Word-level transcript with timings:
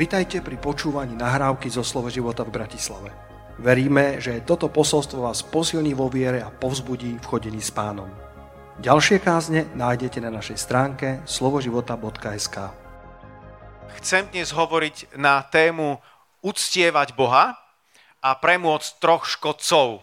Vitajte 0.00 0.40
pri 0.40 0.56
počúvaní 0.56 1.12
nahrávky 1.12 1.68
zo 1.68 1.84
Slovo 1.84 2.08
života 2.08 2.40
v 2.40 2.56
Bratislave. 2.56 3.12
Veríme, 3.60 4.16
že 4.16 4.40
toto 4.40 4.72
posolstvo 4.72 5.28
vás 5.28 5.44
posilní 5.44 5.92
vo 5.92 6.08
viere 6.08 6.40
a 6.40 6.48
povzbudí 6.48 7.20
v 7.20 7.28
chodení 7.28 7.60
s 7.60 7.68
pánom. 7.68 8.08
Ďalšie 8.80 9.20
kázne 9.20 9.68
nájdete 9.76 10.24
na 10.24 10.32
našej 10.32 10.56
stránke 10.56 11.20
slovoživota.sk 11.28 12.72
Chcem 14.00 14.24
dnes 14.32 14.48
hovoriť 14.56 15.20
na 15.20 15.44
tému 15.44 16.00
uctievať 16.40 17.12
Boha 17.12 17.60
a 18.24 18.30
premôcť 18.40 19.04
troch 19.04 19.28
škodcov. 19.28 20.00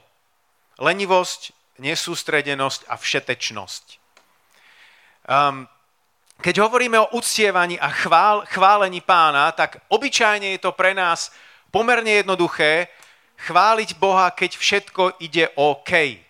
Lenivosť, 0.78 1.58
nesústredenosť 1.82 2.86
a 2.86 3.02
všetečnosť. 3.02 3.86
Um, 5.26 5.66
keď 6.38 6.56
hovoríme 6.62 7.02
o 7.02 7.10
uctievaní 7.18 7.82
a 7.82 7.90
chvál, 7.90 8.46
chválení 8.46 9.02
pána, 9.02 9.50
tak 9.52 9.82
obyčajne 9.90 10.54
je 10.54 10.60
to 10.62 10.72
pre 10.72 10.94
nás 10.94 11.34
pomerne 11.74 12.22
jednoduché 12.22 12.88
chváliť 13.38 13.98
Boha, 13.98 14.30
keď 14.34 14.58
všetko 14.58 15.18
ide 15.22 15.50
OK. 15.58 16.22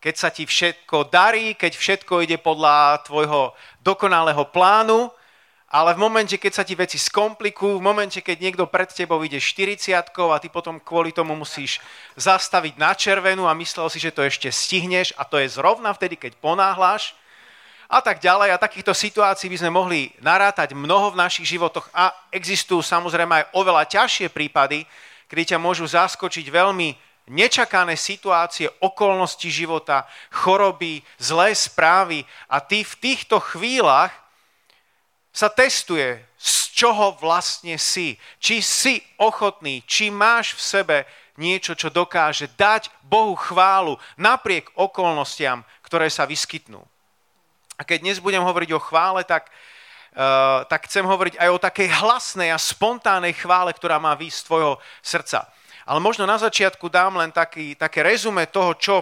Keď 0.00 0.14
sa 0.16 0.28
ti 0.28 0.44
všetko 0.44 1.08
darí, 1.08 1.56
keď 1.56 1.72
všetko 1.76 2.28
ide 2.28 2.36
podľa 2.36 3.04
tvojho 3.08 3.56
dokonalého 3.80 4.44
plánu, 4.52 5.08
ale 5.66 5.98
v 5.98 6.02
momente, 6.08 6.38
keď 6.38 6.52
sa 6.62 6.64
ti 6.64 6.78
veci 6.78 6.94
skomplikujú, 6.94 7.82
v 7.82 7.84
momente, 7.84 8.22
keď 8.22 8.38
niekto 8.38 8.64
pred 8.70 8.86
tebou 8.86 9.18
ide 9.26 9.42
40 9.42 9.98
a 9.98 10.38
ty 10.38 10.46
potom 10.46 10.78
kvôli 10.78 11.10
tomu 11.10 11.34
musíš 11.34 11.82
zastaviť 12.14 12.78
na 12.78 12.94
červenú 12.94 13.50
a 13.50 13.58
myslel 13.58 13.90
si, 13.90 13.98
že 13.98 14.14
to 14.14 14.22
ešte 14.22 14.46
stihneš 14.46 15.10
a 15.18 15.26
to 15.26 15.42
je 15.42 15.50
zrovna 15.50 15.90
vtedy, 15.90 16.14
keď 16.14 16.38
ponáhľaš, 16.38 17.18
a 17.86 17.98
tak 18.02 18.18
ďalej. 18.18 18.54
A 18.54 18.62
takýchto 18.62 18.92
situácií 18.92 19.50
by 19.50 19.58
sme 19.62 19.70
mohli 19.70 20.00
narátať 20.18 20.74
mnoho 20.74 21.14
v 21.14 21.20
našich 21.22 21.46
životoch 21.56 21.86
a 21.94 22.10
existujú 22.34 22.82
samozrejme 22.82 23.32
aj 23.42 23.48
oveľa 23.54 23.86
ťažšie 23.86 24.30
prípady, 24.30 24.84
kedy 25.30 25.54
ťa 25.54 25.58
môžu 25.58 25.86
zaskočiť 25.86 26.46
veľmi 26.50 26.94
nečakané 27.26 27.98
situácie, 27.98 28.70
okolnosti 28.78 29.50
života, 29.50 30.06
choroby, 30.30 31.02
zlé 31.18 31.54
správy 31.54 32.22
a 32.46 32.62
ty 32.62 32.86
v 32.86 32.94
týchto 33.02 33.42
chvíľach 33.42 34.14
sa 35.34 35.50
testuje, 35.50 36.22
z 36.38 36.54
čoho 36.72 37.12
vlastne 37.20 37.76
si. 37.76 38.16
Či 38.40 38.62
si 38.62 38.94
ochotný, 39.20 39.84
či 39.84 40.08
máš 40.08 40.56
v 40.56 40.62
sebe 40.62 40.96
niečo, 41.36 41.76
čo 41.76 41.92
dokáže 41.92 42.48
dať 42.56 42.88
Bohu 43.04 43.36
chválu 43.36 44.00
napriek 44.16 44.72
okolnostiam, 44.72 45.60
ktoré 45.84 46.08
sa 46.08 46.24
vyskytnú. 46.24 46.80
A 47.76 47.84
keď 47.84 48.08
dnes 48.08 48.18
budem 48.24 48.40
hovoriť 48.40 48.72
o 48.72 48.80
chvále, 48.80 49.20
tak, 49.28 49.52
uh, 50.16 50.64
tak 50.64 50.88
chcem 50.88 51.04
hovoriť 51.04 51.36
aj 51.36 51.48
o 51.52 51.60
takej 51.60 51.88
hlasnej 52.00 52.48
a 52.48 52.58
spontánnej 52.58 53.36
chvále, 53.36 53.76
ktorá 53.76 54.00
má 54.00 54.16
výsť 54.16 54.38
z 54.40 54.46
tvojho 54.48 54.72
srdca. 55.04 55.44
Ale 55.84 56.00
možno 56.00 56.24
na 56.24 56.40
začiatku 56.40 56.88
dám 56.88 57.20
len 57.20 57.30
taký, 57.30 57.76
také 57.76 58.00
rezume 58.00 58.48
toho, 58.48 58.72
čo, 58.80 58.96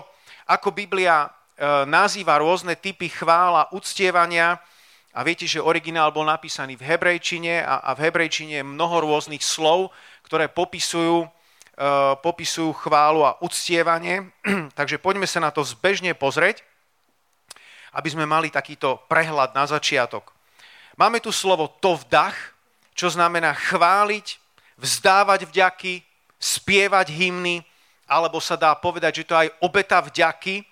ako 0.51 0.75
Biblia 0.75 1.31
uh, 1.31 1.87
nazýva 1.87 2.43
rôzne 2.43 2.75
typy 2.75 3.07
chvála, 3.07 3.71
uctievania. 3.71 4.59
A 5.15 5.23
viete, 5.23 5.47
že 5.47 5.63
originál 5.63 6.11
bol 6.11 6.27
napísaný 6.27 6.75
v 6.75 6.91
hebrejčine 6.91 7.63
a, 7.63 7.79
a 7.87 7.91
v 7.95 8.11
hebrejčine 8.11 8.59
je 8.59 8.67
mnoho 8.67 9.07
rôznych 9.07 9.47
slov, 9.47 9.95
ktoré 10.27 10.51
popisujú, 10.51 11.23
uh, 11.23 12.19
popisujú 12.19 12.75
chválu 12.75 13.23
a 13.23 13.39
uctievanie. 13.39 14.35
Takže 14.79 14.99
poďme 14.99 15.31
sa 15.31 15.39
na 15.39 15.55
to 15.55 15.63
zbežne 15.63 16.11
pozrieť 16.19 16.74
aby 17.95 18.09
sme 18.11 18.27
mali 18.27 18.51
takýto 18.51 19.01
prehľad 19.07 19.55
na 19.55 19.65
začiatok. 19.71 20.35
Máme 20.99 21.23
tu 21.23 21.31
slovo 21.31 21.71
tovdach, 21.79 22.35
čo 22.95 23.11
znamená 23.11 23.55
chváliť, 23.55 24.39
vzdávať 24.79 25.47
vďaky, 25.51 26.03
spievať 26.39 27.11
hymny, 27.15 27.63
alebo 28.11 28.43
sa 28.43 28.59
dá 28.59 28.75
povedať, 28.75 29.23
že 29.23 29.29
to 29.31 29.35
aj 29.35 29.49
obeta 29.63 30.03
vďaky, 30.03 30.67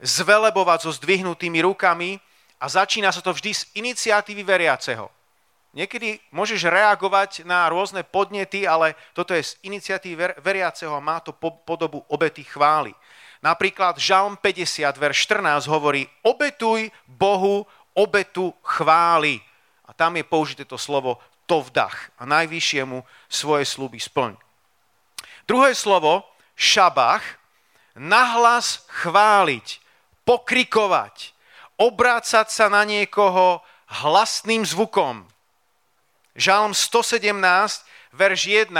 zvelebovať 0.00 0.78
so 0.86 0.90
zdvihnutými 0.96 1.60
rukami 1.64 2.20
a 2.60 2.66
začína 2.68 3.12
sa 3.12 3.24
to 3.24 3.32
vždy 3.32 3.50
z 3.54 3.62
iniciatívy 3.76 4.42
veriaceho. 4.44 5.08
Niekedy 5.70 6.18
môžeš 6.34 6.66
reagovať 6.66 7.46
na 7.46 7.70
rôzne 7.70 8.02
podnety, 8.02 8.66
ale 8.66 8.98
toto 9.14 9.30
je 9.38 9.54
z 9.54 9.56
iniciatívy 9.62 10.42
veriaceho 10.42 10.90
a 10.90 11.04
má 11.04 11.22
to 11.22 11.30
podobu 11.38 12.02
obety 12.10 12.42
chvály. 12.42 12.90
Napríklad 13.40 13.96
Žalm 13.96 14.36
50, 14.36 15.00
verš 15.00 15.18
14 15.32 15.64
hovorí, 15.72 16.04
obetuj 16.20 16.92
Bohu 17.08 17.64
obetu 17.96 18.52
chvály. 18.60 19.40
A 19.88 19.96
tam 19.96 20.16
je 20.16 20.24
použité 20.24 20.64
to 20.68 20.76
slovo 20.76 21.18
tovdach 21.48 22.14
a 22.20 22.28
najvyššiemu 22.28 23.02
svoje 23.26 23.64
sluby 23.66 23.98
splň. 23.98 24.36
Druhé 25.48 25.74
slovo, 25.74 26.22
šabach, 26.54 27.24
nahlas 27.98 28.86
chváliť, 28.86 29.82
pokrikovať, 30.22 31.34
obrácať 31.74 32.46
sa 32.54 32.70
na 32.70 32.86
niekoho 32.86 33.64
hlasným 33.90 34.62
zvukom. 34.62 35.26
Žalm 36.38 36.70
117, 36.70 37.34
verš 38.14 38.40
1, 38.46 38.70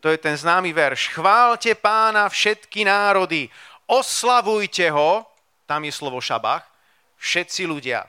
to 0.00 0.08
je 0.08 0.18
ten 0.18 0.36
známy 0.36 0.72
verš. 0.72 1.10
Chválte 1.14 1.74
pána 1.74 2.28
všetky 2.28 2.86
národy, 2.86 3.50
oslavujte 3.86 4.90
ho, 4.90 5.26
tam 5.66 5.84
je 5.84 5.92
slovo 5.92 6.22
šabach, 6.22 6.64
všetci 7.18 7.66
ľudia. 7.66 8.06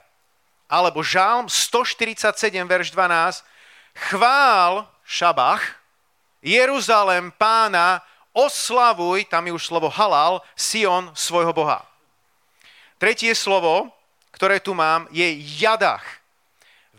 Alebo 0.69 1.01
Žálm 1.01 1.49
147, 1.49 2.53
verš 2.69 2.93
12, 2.93 3.41
chvál 4.09 4.85
šabach, 5.01 5.79
Jeruzalem 6.39 7.33
pána, 7.35 7.99
oslavuj, 8.31 9.27
tam 9.27 9.49
je 9.49 9.53
už 9.57 9.65
slovo 9.65 9.89
halal, 9.89 10.39
Sion 10.55 11.11
svojho 11.11 11.51
Boha. 11.51 11.83
Tretie 12.95 13.35
slovo, 13.35 13.91
ktoré 14.31 14.63
tu 14.63 14.71
mám, 14.71 15.07
je 15.11 15.25
jadach. 15.59 16.03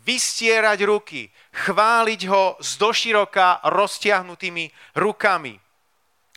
Vystierať 0.04 0.84
ruky, 0.84 1.28
chváliť 1.50 2.21
ho 2.31 2.56
z 2.62 2.71
doširoka 2.78 3.61
roztiahnutými 3.66 4.71
rukami. 4.97 5.59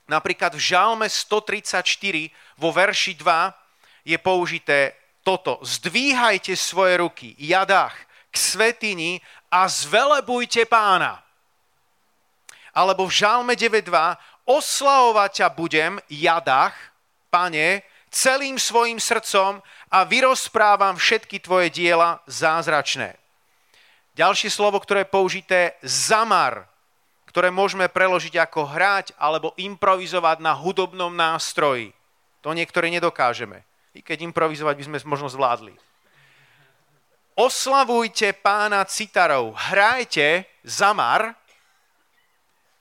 Napríklad 0.10 0.58
v 0.58 0.62
Žalme 0.62 1.08
134 1.08 1.80
vo 2.60 2.70
verši 2.74 3.14
2 3.16 4.10
je 4.10 4.18
použité 4.20 4.94
toto. 5.24 5.64
Zdvíhajte 5.64 6.58
svoje 6.60 7.00
ruky, 7.00 7.36
jadách, 7.40 7.96
k 8.34 8.36
svetini 8.36 9.22
a 9.48 9.70
zvelebujte 9.70 10.66
pána. 10.66 11.24
Alebo 12.74 13.08
v 13.08 13.14
Žalme 13.14 13.54
9.2 13.54 13.90
oslavovať 14.44 15.32
ťa 15.40 15.48
budem, 15.54 15.94
jadách, 16.10 16.76
pane, 17.30 17.86
celým 18.12 18.60
svojim 18.60 19.00
srdcom 19.00 19.62
a 19.90 20.00
vyrozprávam 20.04 20.98
všetky 20.98 21.40
tvoje 21.40 21.70
diela 21.72 22.20
zázračné. 22.28 23.23
Ďalšie 24.14 24.54
slovo, 24.54 24.78
ktoré 24.78 25.04
je 25.04 25.14
použité, 25.14 25.60
zamar, 25.82 26.70
ktoré 27.26 27.50
môžeme 27.50 27.90
preložiť 27.90 28.38
ako 28.46 28.70
hrať 28.70 29.18
alebo 29.18 29.58
improvizovať 29.58 30.38
na 30.38 30.54
hudobnom 30.54 31.10
nástroji. 31.10 31.90
To 32.46 32.54
niektoré 32.54 32.94
nedokážeme. 32.94 33.66
I 33.98 34.06
keď 34.06 34.22
improvizovať 34.30 34.76
by 34.78 34.84
sme 34.86 34.98
možno 35.10 35.34
zvládli. 35.34 35.74
Oslavujte 37.34 38.38
pána 38.38 38.86
citarov, 38.86 39.58
hrajte 39.58 40.46
zamar 40.62 41.34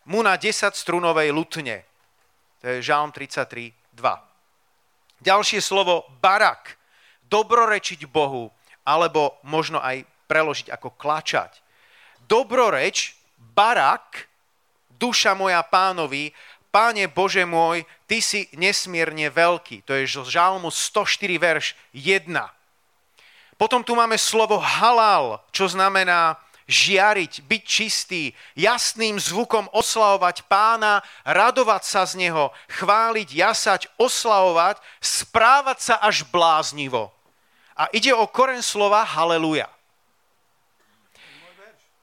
mu 0.05 0.21
na 0.21 0.37
10 0.37 0.77
strunovej 0.77 1.33
lutne. 1.33 1.89
To 2.61 2.77
je 2.77 2.85
Žálm 2.85 3.09
33, 3.09 3.73
2. 3.97 5.25
Ďalšie 5.25 5.65
slovo 5.65 6.05
barak, 6.21 6.77
dobrorečiť 7.33 8.05
Bohu, 8.05 8.53
alebo 8.85 9.41
možno 9.47 9.81
aj 9.81 10.05
preložiť 10.33 10.73
ako 10.73 10.97
klačať. 10.97 11.61
Dobroreč, 12.25 13.13
barak, 13.53 14.25
duša 14.97 15.37
moja 15.37 15.61
pánovi, 15.61 16.33
Páne 16.73 17.05
Bože 17.05 17.45
môj, 17.45 17.85
Ty 18.09 18.25
si 18.25 18.49
nesmierne 18.57 19.29
veľký. 19.29 19.85
To 19.85 19.93
je 19.93 20.09
z 20.09 20.25
Žálmu 20.25 20.73
104, 20.73 21.37
verš 21.37 21.77
1. 21.93 22.33
Potom 23.61 23.85
tu 23.85 23.93
máme 23.93 24.17
slovo 24.17 24.57
halal, 24.57 25.45
čo 25.53 25.69
znamená 25.69 26.41
žiariť, 26.65 27.45
byť 27.45 27.63
čistý, 27.69 28.33
jasným 28.57 29.21
zvukom 29.21 29.69
oslavovať 29.69 30.49
pána, 30.49 31.05
radovať 31.29 31.83
sa 31.85 32.09
z 32.09 32.25
neho, 32.25 32.49
chváliť, 32.73 33.29
jasať, 33.29 33.93
oslavovať, 34.01 34.81
správať 34.97 35.79
sa 35.93 35.95
až 36.01 36.25
bláznivo. 36.33 37.13
A 37.77 37.93
ide 37.93 38.17
o 38.17 38.25
koren 38.25 38.65
slova 38.65 39.05
haleluja. 39.05 39.69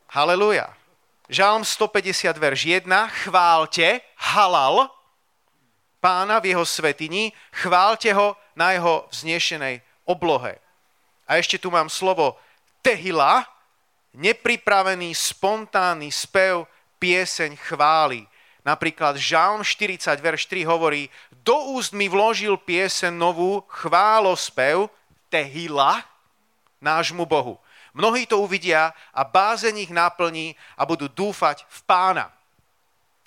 Haleluja. 0.09 0.73
Žálm 1.29 1.61
150, 1.61 2.33
verš 2.33 2.65
1, 2.65 2.89
chválte, 3.29 4.01
halal, 4.17 4.89
pána 6.01 6.41
v 6.41 6.49
jeho 6.49 6.65
svetini, 6.65 7.29
chválte 7.53 8.09
ho 8.17 8.33
na 8.57 8.73
jeho 8.73 9.05
vznešenej 9.13 9.85
oblohe. 10.09 10.57
A 11.29 11.37
ešte 11.37 11.61
tu 11.61 11.69
mám 11.69 11.93
slovo 11.93 12.41
tehila, 12.81 13.45
nepripravený, 14.17 15.13
spontánny 15.13 16.09
spev, 16.09 16.65
pieseň 16.97 17.53
chvály. 17.69 18.25
Napríklad 18.65 19.13
Žalm 19.13 19.61
40, 19.61 20.09
verš 20.17 20.49
3 20.49 20.65
hovorí, 20.65 21.05
do 21.45 21.77
úst 21.77 21.93
mi 21.93 22.09
vložil 22.09 22.57
pieseň 22.57 23.13
novú, 23.13 23.61
chválospev, 23.69 24.89
tehila, 25.29 26.01
nášmu 26.81 27.29
Bohu. 27.29 27.61
Mnohí 27.93 28.29
to 28.29 28.39
uvidia 28.39 28.93
a 29.13 29.21
bázeň 29.25 29.89
ich 29.89 29.91
naplní 29.93 30.53
a 30.77 30.85
budú 30.85 31.09
dúfať 31.09 31.65
v 31.65 31.79
pána. 31.85 32.29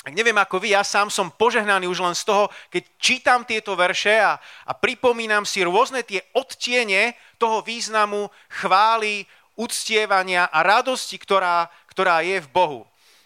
Ak 0.03 0.19
neviem 0.19 0.35
ako 0.35 0.59
vy, 0.59 0.75
ja 0.75 0.83
sám 0.83 1.15
som 1.15 1.31
požehnaný 1.31 1.87
už 1.87 2.03
len 2.03 2.17
z 2.19 2.27
toho, 2.27 2.51
keď 2.75 2.83
čítam 2.99 3.41
tieto 3.47 3.79
verše 3.79 4.19
a, 4.19 4.35
a 4.67 4.73
pripomínam 4.75 5.47
si 5.47 5.63
rôzne 5.63 6.03
tie 6.03 6.27
odtiene 6.35 7.15
toho 7.39 7.63
významu 7.63 8.27
chvály, 8.51 9.23
uctievania 9.55 10.51
a 10.51 10.65
radosti, 10.67 11.15
ktorá, 11.21 11.71
ktorá 11.87 12.25
je 12.27 12.43
v 12.43 12.49
Bohu. 12.51 12.81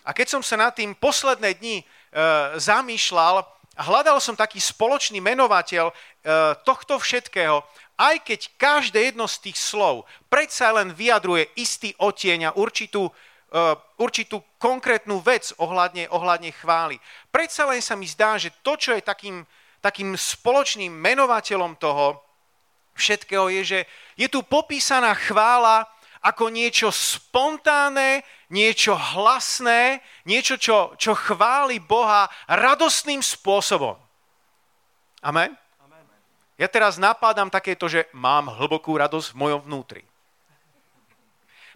A 0.04 0.12
keď 0.12 0.36
som 0.36 0.42
sa 0.44 0.60
nad 0.60 0.76
tým 0.76 0.92
posledné 0.92 1.56
dni 1.56 1.76
e, 1.80 1.84
zamýšľal 2.60 3.56
hľadal 3.76 4.16
som 4.24 4.32
taký 4.32 4.56
spoločný 4.56 5.20
menovateľ 5.20 5.92
e, 5.92 5.94
tohto 6.64 6.96
všetkého, 6.96 7.60
aj 7.96 8.28
keď 8.28 8.40
každé 8.60 9.12
jedno 9.12 9.24
z 9.24 9.50
tých 9.50 9.58
slov 9.58 10.04
predsa 10.28 10.68
len 10.72 10.92
vyjadruje 10.92 11.48
istý 11.56 11.96
otieň 11.96 12.52
a 12.52 12.56
určitú, 12.56 13.08
uh, 13.08 13.74
určitú 13.96 14.44
konkrétnu 14.60 15.20
vec 15.24 15.56
ohľadne, 15.56 16.12
ohľadne 16.12 16.52
chvály. 16.52 17.00
Predsa 17.32 17.64
len 17.68 17.80
sa 17.80 17.96
mi 17.96 18.04
zdá, 18.04 18.36
že 18.36 18.52
to, 18.60 18.76
čo 18.76 18.92
je 18.92 19.00
takým, 19.00 19.48
takým 19.80 20.12
spoločným 20.12 20.92
menovateľom 20.92 21.80
toho 21.80 22.20
všetkého, 22.96 23.48
je, 23.60 23.62
že 23.64 23.80
je 24.16 24.28
tu 24.28 24.44
popísaná 24.44 25.12
chvála 25.16 25.88
ako 26.24 26.50
niečo 26.50 26.90
spontánne, 26.90 28.24
niečo 28.50 28.96
hlasné, 28.96 30.02
niečo, 30.26 30.58
čo, 30.58 30.96
čo 30.98 31.14
chváli 31.14 31.78
Boha 31.78 32.26
radostným 32.50 33.22
spôsobom. 33.22 33.94
Amen? 35.22 35.54
Ja 36.56 36.68
teraz 36.72 36.96
napádam 36.96 37.52
takéto, 37.52 37.84
že 37.84 38.08
mám 38.16 38.48
hlbokú 38.48 38.96
radosť 38.96 39.36
v 39.36 39.40
mojom 39.44 39.60
vnútri. 39.68 40.02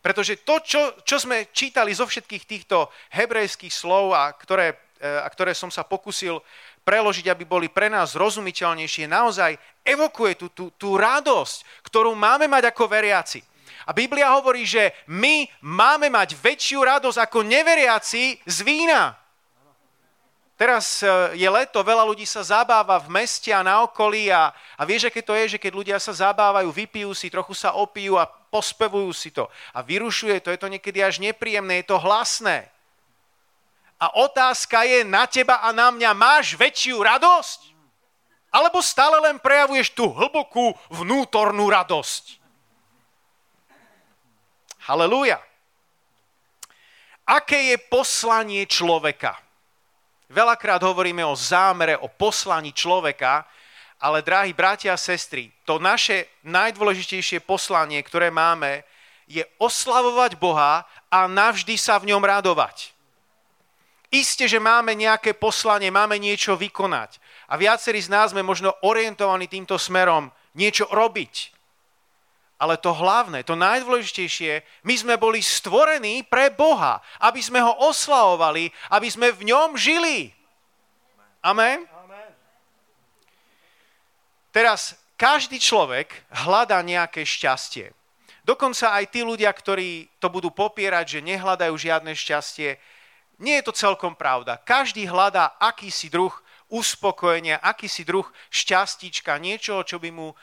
Pretože 0.01 0.41
to, 0.41 0.65
čo, 0.65 0.97
čo 1.05 1.21
sme 1.21 1.53
čítali 1.53 1.93
zo 1.93 2.09
všetkých 2.09 2.45
týchto 2.49 2.89
hebrejských 3.13 3.69
slov, 3.69 4.17
a 4.17 4.33
ktoré, 4.33 4.73
e, 4.97 5.05
a 5.05 5.29
ktoré 5.29 5.53
som 5.53 5.69
sa 5.69 5.85
pokusil 5.85 6.41
preložiť, 6.81 7.29
aby 7.29 7.45
boli 7.45 7.69
pre 7.69 7.93
nás 7.93 8.17
rozumiteľnejšie, 8.17 9.05
naozaj 9.05 9.61
evokuje 9.85 10.41
tú, 10.41 10.49
tú, 10.49 10.65
tú 10.73 10.97
radosť, 10.97 11.85
ktorú 11.85 12.17
máme 12.17 12.49
mať 12.49 12.73
ako 12.73 12.89
veriaci. 12.89 13.45
A 13.85 13.93
Biblia 13.93 14.33
hovorí, 14.33 14.65
že 14.65 14.97
my 15.13 15.45
máme 15.61 16.09
mať 16.09 16.33
väčšiu 16.37 16.81
radosť 16.81 17.19
ako 17.21 17.45
neveriaci 17.45 18.41
z 18.41 18.59
vína. 18.65 19.21
Teraz 20.61 21.01
e, 21.01 21.09
je 21.41 21.49
leto, 21.49 21.81
veľa 21.81 22.05
ľudí 22.05 22.29
sa 22.29 22.45
zabáva 22.45 23.01
v 23.01 23.09
meste 23.09 23.49
a 23.49 23.65
na 23.65 23.81
okolí 23.81 24.29
a, 24.29 24.53
a 24.53 24.83
vieš, 24.85 25.09
aké 25.09 25.25
to 25.25 25.33
je, 25.33 25.57
že 25.57 25.59
keď 25.59 25.73
ľudia 25.73 25.97
sa 25.97 26.13
zabávajú, 26.13 26.69
vypijú 26.69 27.17
si, 27.17 27.33
trochu 27.33 27.57
sa 27.57 27.73
opijú 27.81 28.21
a 28.21 28.29
pospevujú 28.29 29.09
si 29.17 29.33
to. 29.33 29.49
A 29.73 29.81
vyrušuje 29.81 30.37
to, 30.45 30.53
je 30.53 30.61
to 30.61 30.69
niekedy 30.69 31.01
až 31.01 31.17
nepríjemné, 31.17 31.81
je 31.81 31.89
to 31.89 31.97
hlasné. 31.97 32.69
A 33.97 34.13
otázka 34.21 34.85
je 34.85 35.01
na 35.01 35.25
teba 35.25 35.65
a 35.65 35.73
na 35.73 35.89
mňa, 35.89 36.13
máš 36.13 36.61
väčšiu 36.61 37.01
radosť? 37.01 37.73
Alebo 38.53 38.85
stále 38.85 39.17
len 39.17 39.41
prejavuješ 39.41 39.97
tú 39.97 40.13
hlbokú 40.13 40.77
vnútornú 40.93 41.73
radosť? 41.73 42.37
Halelúja. 44.85 45.41
Aké 47.25 47.73
je 47.73 47.77
poslanie 47.81 48.69
človeka? 48.69 49.41
Veľakrát 50.31 50.79
hovoríme 50.87 51.27
o 51.27 51.35
zámere, 51.35 51.99
o 51.99 52.07
poslaní 52.07 52.71
človeka, 52.71 53.43
ale 53.99 54.23
drahí 54.23 54.55
bratia 54.55 54.95
a 54.95 55.01
sestry, 55.01 55.51
to 55.67 55.83
naše 55.83 56.31
najdôležitejšie 56.47 57.43
poslanie, 57.43 57.99
ktoré 58.01 58.31
máme, 58.31 58.87
je 59.27 59.43
oslavovať 59.59 60.39
Boha 60.39 60.87
a 61.11 61.19
navždy 61.27 61.75
sa 61.75 61.99
v 61.99 62.15
ňom 62.15 62.23
radovať. 62.23 62.95
Isté, 64.11 64.51
že 64.51 64.59
máme 64.59 64.95
nejaké 64.99 65.35
poslanie, 65.39 65.91
máme 65.91 66.19
niečo 66.19 66.59
vykonať. 66.59 67.23
A 67.47 67.55
viacerí 67.55 68.03
z 68.03 68.11
nás 68.11 68.35
sme 68.35 68.43
možno 68.43 68.75
orientovaní 68.83 69.47
týmto 69.47 69.79
smerom 69.79 70.31
niečo 70.55 70.91
robiť. 70.91 71.55
Ale 72.61 72.77
to 72.77 72.93
hlavné, 72.93 73.41
to 73.41 73.57
najdôležitejšie, 73.57 74.85
my 74.85 74.95
sme 74.95 75.15
boli 75.17 75.41
stvorení 75.41 76.29
pre 76.29 76.53
Boha, 76.53 77.01
aby 77.25 77.41
sme 77.41 77.57
ho 77.65 77.73
oslavovali, 77.89 78.69
aby 78.93 79.09
sme 79.09 79.33
v 79.33 79.49
ňom 79.49 79.81
žili. 79.81 80.29
Amen? 81.41 81.89
Teraz, 84.53 84.93
každý 85.17 85.57
človek 85.57 86.13
hľadá 86.45 86.85
nejaké 86.85 87.25
šťastie. 87.25 87.97
Dokonca 88.45 88.93
aj 88.93 89.09
tí 89.09 89.25
ľudia, 89.25 89.49
ktorí 89.53 90.11
to 90.21 90.29
budú 90.29 90.53
popierať, 90.53 91.17
že 91.17 91.25
nehľadajú 91.25 91.75
žiadne 91.77 92.13
šťastie, 92.13 92.77
nie 93.41 93.57
je 93.57 93.65
to 93.65 93.73
celkom 93.73 94.13
pravda. 94.13 94.61
Každý 94.61 95.09
hľadá 95.09 95.57
akýsi 95.57 96.13
druh 96.13 96.35
uspokojenia, 96.71 97.61
akýsi 97.61 98.07
druh 98.07 98.27
šťastíčka, 98.51 99.37
niečo, 99.43 99.83
čo 99.83 99.99
by 99.99 100.11
mu 100.15 100.31
e, 100.31 100.35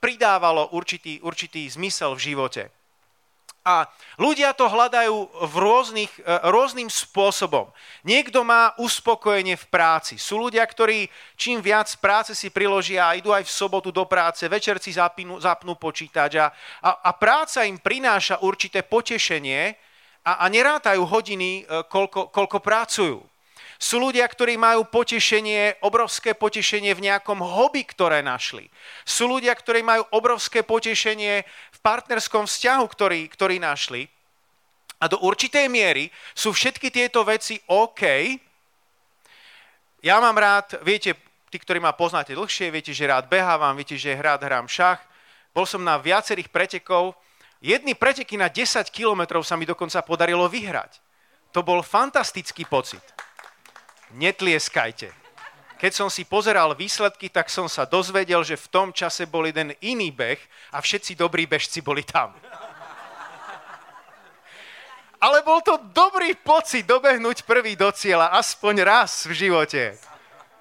pridávalo 0.00 0.72
určitý, 0.76 1.18
určitý 1.24 1.66
zmysel 1.68 2.14
v 2.16 2.24
živote. 2.32 2.62
A 3.62 3.86
ľudia 4.18 4.50
to 4.58 4.66
hľadajú 4.66 5.46
v 5.46 5.54
rôznych, 5.54 6.10
e, 6.18 6.22
rôznym 6.50 6.90
spôsobom. 6.90 7.70
Niekto 8.02 8.42
má 8.42 8.74
uspokojenie 8.74 9.54
v 9.54 9.66
práci. 9.70 10.18
Sú 10.18 10.42
ľudia, 10.42 10.66
ktorí 10.66 11.06
čím 11.38 11.62
viac 11.62 11.86
práce 12.02 12.34
si 12.34 12.50
priložia 12.50 13.06
a 13.06 13.14
idú 13.14 13.30
aj 13.30 13.46
v 13.46 13.54
sobotu 13.54 13.94
do 13.94 14.02
práce, 14.02 14.42
večer 14.50 14.82
si 14.82 14.90
zapnú, 14.98 15.38
zapnú 15.38 15.78
počítač 15.78 16.42
a, 16.42 16.50
a, 16.82 16.90
a 17.06 17.10
práca 17.14 17.62
im 17.62 17.78
prináša 17.78 18.42
určité 18.42 18.82
potešenie 18.82 19.78
a, 20.26 20.42
a 20.42 20.44
nerátajú 20.50 21.06
hodiny, 21.06 21.62
e, 21.62 21.86
koľko, 21.86 22.34
koľko 22.34 22.58
pracujú. 22.58 23.31
Sú 23.82 23.98
ľudia, 23.98 24.22
ktorí 24.30 24.54
majú 24.54 24.86
potešenie, 24.86 25.82
obrovské 25.82 26.38
potešenie 26.38 26.94
v 26.94 27.10
nejakom 27.10 27.42
hobby, 27.42 27.82
ktoré 27.82 28.22
našli. 28.22 28.70
Sú 29.02 29.26
ľudia, 29.26 29.50
ktorí 29.58 29.82
majú 29.82 30.06
obrovské 30.14 30.62
potešenie 30.62 31.42
v 31.42 31.78
partnerskom 31.82 32.46
vzťahu, 32.46 32.84
ktorý, 32.86 33.26
ktorý 33.26 33.58
našli. 33.58 34.06
A 35.02 35.10
do 35.10 35.18
určitej 35.18 35.66
miery 35.66 36.14
sú 36.30 36.54
všetky 36.54 36.94
tieto 36.94 37.26
veci 37.26 37.58
OK. 37.66 38.38
Ja 39.98 40.22
mám 40.22 40.38
rád, 40.38 40.78
viete, 40.86 41.18
tí, 41.50 41.58
ktorí 41.58 41.82
ma 41.82 41.90
poznáte 41.90 42.38
dlhšie, 42.38 42.70
viete, 42.70 42.94
že 42.94 43.10
rád 43.10 43.26
behávam, 43.26 43.74
viete, 43.74 43.98
že 43.98 44.14
rád 44.14 44.46
hrám 44.46 44.70
šach. 44.70 45.02
Bol 45.50 45.66
som 45.66 45.82
na 45.82 45.98
viacerých 45.98 46.54
pretekov. 46.54 47.18
Jedny 47.58 47.98
preteky 47.98 48.38
na 48.38 48.46
10 48.46 48.86
kilometrov 48.94 49.42
sa 49.42 49.58
mi 49.58 49.66
dokonca 49.66 50.06
podarilo 50.06 50.46
vyhrať. 50.46 51.02
To 51.50 51.66
bol 51.66 51.82
fantastický 51.82 52.62
pocit 52.62 53.02
netlieskajte. 54.14 55.12
Keď 55.82 55.92
som 55.92 56.06
si 56.06 56.22
pozeral 56.22 56.78
výsledky, 56.78 57.26
tak 57.26 57.50
som 57.50 57.66
sa 57.66 57.82
dozvedel, 57.82 58.46
že 58.46 58.54
v 58.54 58.70
tom 58.70 58.88
čase 58.94 59.26
bol 59.26 59.42
jeden 59.42 59.74
iný 59.82 60.14
beh 60.14 60.38
a 60.70 60.78
všetci 60.78 61.18
dobrí 61.18 61.42
bežci 61.42 61.82
boli 61.82 62.06
tam. 62.06 62.30
Ale 65.18 65.42
bol 65.42 65.58
to 65.62 65.78
dobrý 65.90 66.34
pocit 66.38 66.86
dobehnúť 66.86 67.42
prvý 67.46 67.74
do 67.78 67.90
cieľa, 67.90 68.34
aspoň 68.38 68.74
raz 68.82 69.26
v 69.26 69.34
živote. 69.34 69.98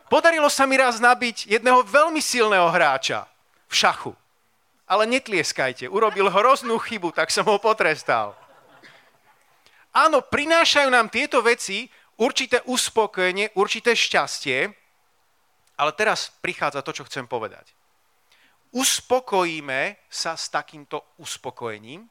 Podarilo 0.09 0.49
sa 0.49 0.65
mi 0.65 0.77
raz 0.77 1.01
nabiť 1.01 1.49
jedného 1.49 1.81
veľmi 1.85 2.21
silného 2.21 2.69
hráča 2.69 3.25
v 3.69 3.73
šachu. 3.73 4.13
Ale 4.89 5.07
netlieskajte, 5.07 5.87
urobil 5.87 6.27
hroznú 6.27 6.81
chybu, 6.81 7.13
tak 7.13 7.29
som 7.29 7.45
ho 7.45 7.57
potrestal. 7.61 8.35
Áno, 9.95 10.19
prinášajú 10.19 10.89
nám 10.91 11.07
tieto 11.13 11.39
veci 11.39 11.87
určité 12.21 12.61
uspokojenie, 12.69 13.49
určité 13.57 13.97
šťastie, 13.97 14.69
ale 15.81 15.91
teraz 15.97 16.29
prichádza 16.45 16.85
to, 16.85 16.93
čo 16.93 17.07
chcem 17.09 17.25
povedať. 17.25 17.73
Uspokojíme 18.71 19.97
sa 20.07 20.37
s 20.37 20.47
takýmto 20.53 21.01
uspokojením, 21.17 22.05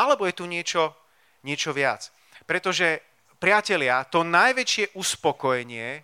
alebo 0.00 0.24
je 0.24 0.34
tu 0.34 0.48
niečo, 0.48 0.96
niečo 1.44 1.76
viac. 1.76 2.08
Pretože, 2.48 3.04
priatelia, 3.36 4.00
to 4.08 4.24
najväčšie 4.24 4.96
uspokojenie 4.96 6.02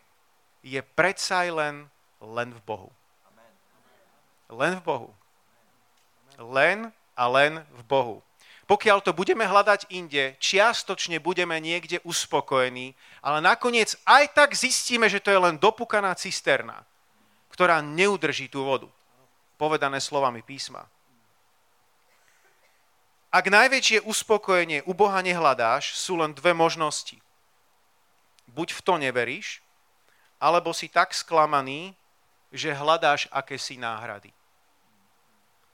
je 0.60 0.80
predsa 0.84 1.48
len, 1.48 1.88
len 2.20 2.48
v 2.52 2.60
Bohu. 2.60 2.90
Len 4.52 4.78
v 4.78 4.82
Bohu. 4.84 5.10
Len 6.36 6.92
a 7.16 7.24
len 7.32 7.64
v 7.72 7.82
Bohu. 7.88 8.25
Pokiaľ 8.66 8.98
to 8.98 9.14
budeme 9.14 9.46
hľadať 9.46 9.94
inde, 9.94 10.34
čiastočne 10.42 11.22
budeme 11.22 11.54
niekde 11.62 12.02
uspokojení, 12.02 12.98
ale 13.22 13.38
nakoniec 13.38 13.94
aj 14.02 14.34
tak 14.34 14.58
zistíme, 14.58 15.06
že 15.06 15.22
to 15.22 15.30
je 15.30 15.38
len 15.38 15.54
dopukaná 15.54 16.10
cisterna, 16.18 16.82
ktorá 17.54 17.78
neudrží 17.78 18.50
tú 18.50 18.66
vodu. 18.66 18.90
Povedané 19.54 20.02
slovami 20.02 20.42
písma. 20.42 20.82
Ak 23.30 23.46
najväčšie 23.46 24.02
uspokojenie 24.02 24.82
u 24.82 24.92
Boha 24.98 25.22
nehľadáš, 25.22 25.94
sú 25.94 26.18
len 26.18 26.34
dve 26.34 26.50
možnosti. 26.50 27.22
Buď 28.50 28.74
v 28.74 28.80
to 28.82 28.94
neveríš, 28.98 29.62
alebo 30.42 30.74
si 30.74 30.90
tak 30.90 31.14
sklamaný, 31.14 31.94
že 32.50 32.74
hľadáš 32.74 33.30
akési 33.30 33.78
náhrady. 33.78 34.34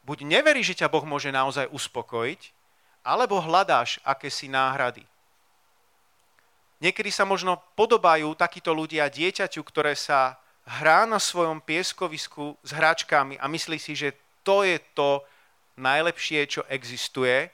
Buď 0.04 0.26
neveríš, 0.28 0.74
že 0.74 0.84
ťa 0.84 0.92
Boh 0.92 1.06
môže 1.06 1.30
naozaj 1.30 1.70
uspokojiť, 1.70 2.61
alebo 3.02 3.42
hľadáš 3.42 3.98
akési 4.06 4.46
náhrady. 4.46 5.02
Niekedy 6.82 7.14
sa 7.14 7.22
možno 7.22 7.62
podobajú 7.78 8.34
takíto 8.34 8.74
ľudia 8.74 9.06
dieťaťu, 9.06 9.62
ktoré 9.62 9.94
sa 9.94 10.38
hrá 10.66 11.06
na 11.06 11.18
svojom 11.18 11.62
pieskovisku 11.62 12.58
s 12.62 12.70
hráčkami 12.74 13.38
a 13.38 13.46
myslí 13.46 13.78
si, 13.78 13.94
že 13.94 14.14
to 14.42 14.66
je 14.66 14.78
to 14.94 15.22
najlepšie, 15.78 16.46
čo 16.46 16.62
existuje 16.66 17.50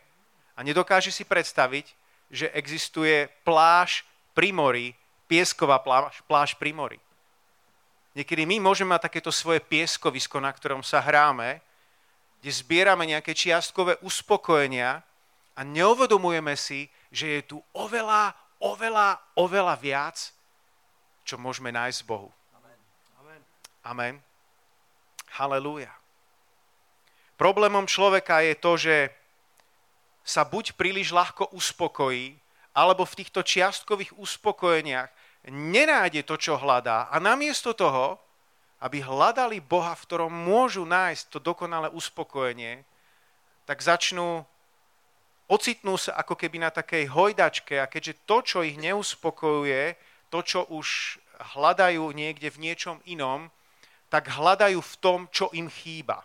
a 0.56 0.60
nedokáže 0.64 1.12
si 1.12 1.28
predstaviť, 1.28 1.86
že 2.28 2.52
existuje 2.52 3.28
pláž 3.44 4.04
pri 4.32 4.52
mori, 4.52 4.96
piesková 5.28 5.80
pláž, 5.80 6.20
pláž 6.24 6.56
pri 6.56 6.72
mori. 6.72 6.98
Niekedy 8.16 8.48
my 8.48 8.58
môžeme 8.58 8.96
mať 8.96 9.12
takéto 9.12 9.30
svoje 9.30 9.60
pieskovisko, 9.60 10.40
na 10.40 10.50
ktorom 10.50 10.82
sa 10.82 11.04
hráme, 11.04 11.60
kde 12.40 12.50
zbierame 12.50 13.04
nejaké 13.06 13.36
čiastkové 13.36 14.00
uspokojenia 14.02 15.04
a 15.58 15.66
neuvedomujeme 15.66 16.54
si, 16.54 16.86
že 17.10 17.42
je 17.42 17.42
tu 17.50 17.58
oveľa, 17.74 18.30
oveľa, 18.62 19.18
oveľa 19.34 19.74
viac, 19.74 20.30
čo 21.26 21.34
môžeme 21.34 21.74
nájsť 21.74 21.98
v 22.06 22.08
Bohu. 22.08 22.30
Amen. 22.54 22.78
Amen. 23.82 24.14
Halelúja. 25.34 25.90
Problémom 27.34 27.90
človeka 27.90 28.38
je 28.46 28.54
to, 28.54 28.72
že 28.78 28.96
sa 30.22 30.46
buď 30.46 30.78
príliš 30.78 31.10
ľahko 31.10 31.50
uspokojí, 31.50 32.38
alebo 32.70 33.02
v 33.02 33.16
týchto 33.18 33.42
čiastkových 33.42 34.14
uspokojeniach 34.14 35.10
nenájde 35.50 36.22
to, 36.22 36.38
čo 36.38 36.54
hľadá. 36.54 37.10
A 37.10 37.18
namiesto 37.18 37.74
toho, 37.74 38.22
aby 38.78 39.02
hľadali 39.02 39.58
Boha, 39.58 39.98
v 39.98 40.04
ktorom 40.06 40.30
môžu 40.30 40.86
nájsť 40.86 41.34
to 41.34 41.38
dokonalé 41.42 41.90
uspokojenie, 41.90 42.86
tak 43.66 43.82
začnú 43.82 44.46
ocitnú 45.48 45.96
sa 45.96 46.14
ako 46.20 46.36
keby 46.36 46.60
na 46.60 46.70
takej 46.70 47.08
hojdačke 47.08 47.80
a 47.80 47.88
keďže 47.88 48.28
to, 48.28 48.36
čo 48.44 48.58
ich 48.60 48.76
neuspokojuje, 48.76 49.96
to, 50.28 50.38
čo 50.44 50.68
už 50.68 51.18
hľadajú 51.56 52.04
niekde 52.12 52.52
v 52.52 52.60
niečom 52.68 53.00
inom, 53.08 53.48
tak 54.12 54.28
hľadajú 54.28 54.80
v 54.80 54.94
tom, 55.00 55.18
čo 55.32 55.48
im 55.56 55.72
chýba. 55.72 56.24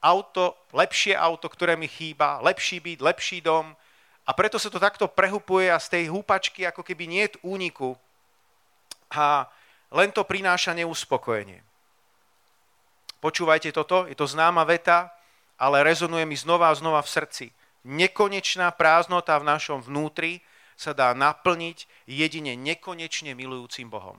Auto, 0.00 0.56
lepšie 0.72 1.12
auto, 1.12 1.52
ktoré 1.52 1.76
mi 1.76 1.84
chýba, 1.84 2.40
lepší 2.40 2.80
byt, 2.80 3.04
lepší 3.04 3.44
dom. 3.44 3.76
A 4.24 4.30
preto 4.32 4.56
sa 4.56 4.72
to 4.72 4.80
takto 4.80 5.04
prehupuje 5.04 5.68
a 5.68 5.76
z 5.76 6.00
tej 6.00 6.04
húpačky 6.08 6.64
ako 6.64 6.80
keby 6.80 7.04
nie 7.04 7.24
je 7.28 7.36
úniku. 7.44 7.92
A 9.12 9.44
len 9.92 10.08
to 10.08 10.24
prináša 10.24 10.72
neuspokojenie. 10.72 11.60
Počúvajte 13.20 13.68
toto, 13.76 14.08
je 14.08 14.16
to 14.16 14.24
známa 14.24 14.64
veta, 14.64 15.12
ale 15.60 15.84
rezonuje 15.84 16.24
mi 16.24 16.40
znova 16.40 16.72
a 16.72 16.78
znova 16.78 17.04
v 17.04 17.12
srdci. 17.12 17.46
Nekonečná 17.84 18.72
prázdnota 18.72 19.36
v 19.36 19.44
našom 19.44 19.84
vnútri 19.84 20.40
sa 20.80 20.96
dá 20.96 21.12
naplniť 21.12 21.84
jedine 22.08 22.56
nekonečne 22.56 23.36
milujúcim 23.36 23.92
Bohom. 23.92 24.16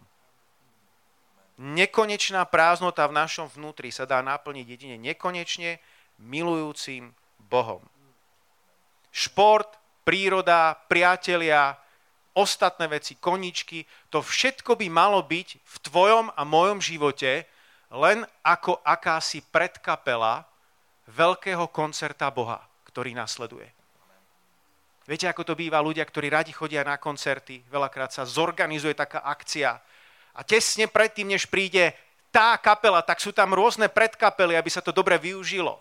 Nekonečná 1.58 2.46
prázdnota 2.46 3.10
v 3.10 3.18
našom 3.18 3.50
vnútri 3.50 3.90
sa 3.90 4.06
dá 4.06 4.22
naplniť 4.22 4.66
jedine 4.70 4.98
nekonečne 5.02 5.82
milujúcim 6.22 7.18
Bohom. 7.50 7.82
Šport, 9.10 9.82
príroda, 10.06 10.78
priatelia, 10.86 11.78
ostatné 12.38 12.88
veci, 12.88 13.18
koničky, 13.18 13.84
to 14.14 14.22
všetko 14.22 14.78
by 14.78 14.88
malo 14.88 15.26
byť 15.26 15.50
v 15.58 15.76
tvojom 15.90 16.30
a 16.32 16.42
mojom 16.46 16.80
živote 16.80 17.50
len 17.92 18.24
ako 18.46 18.80
akási 18.86 19.44
predkapela 19.52 20.48
veľkého 21.12 21.68
koncerta 21.70 22.32
Boha, 22.32 22.64
ktorý 22.88 23.12
nasleduje. 23.12 23.68
Viete, 25.06 25.28
ako 25.28 25.44
to 25.44 25.60
býva 25.60 25.84
ľudia, 25.84 26.08
ktorí 26.08 26.32
radi 26.32 26.56
chodia 26.56 26.88
na 26.88 26.96
koncerty, 26.96 27.68
veľakrát 27.68 28.16
sa 28.16 28.24
zorganizuje 28.24 28.96
taká 28.96 29.20
akcia 29.28 29.76
a 30.32 30.42
tesne 30.48 30.88
predtým, 30.88 31.36
než 31.36 31.52
príde 31.52 31.92
tá 32.32 32.56
kapela, 32.56 33.04
tak 33.04 33.20
sú 33.20 33.36
tam 33.36 33.52
rôzne 33.52 33.92
predkapely, 33.92 34.56
aby 34.56 34.70
sa 34.72 34.80
to 34.80 34.96
dobre 34.96 35.20
využilo. 35.20 35.76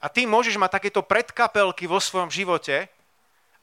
A 0.00 0.06
ty 0.08 0.24
môžeš 0.24 0.56
mať 0.56 0.80
takéto 0.80 1.04
predkapelky 1.04 1.84
vo 1.84 2.00
svojom 2.00 2.32
živote, 2.32 2.88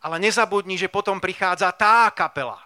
ale 0.03 0.21
nezabudni, 0.21 0.77
že 0.77 0.91
potom 0.91 1.17
prichádza 1.17 1.73
tá 1.73 2.11
kapela 2.13 2.61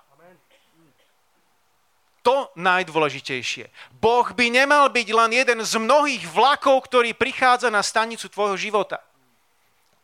to 2.29 2.53
najdôležitejšie. 2.61 3.73
Boh 3.97 4.29
by 4.37 4.53
nemal 4.53 4.85
byť 4.93 5.07
len 5.09 5.33
jeden 5.33 5.65
z 5.65 5.73
mnohých 5.81 6.29
vlakov, 6.29 6.85
ktorý 6.85 7.17
prichádza 7.17 7.73
na 7.73 7.81
stanicu 7.81 8.29
tvojho 8.29 8.53
života. 8.53 9.01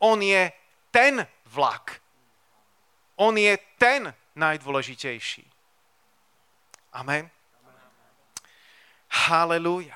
On 0.02 0.18
je 0.18 0.50
ten 0.90 1.22
vlak. 1.46 2.02
On 3.14 3.30
je 3.30 3.54
ten 3.78 4.10
najdôležitejší. 4.34 5.46
Amen. 6.98 7.30
Halelúja. 9.06 9.94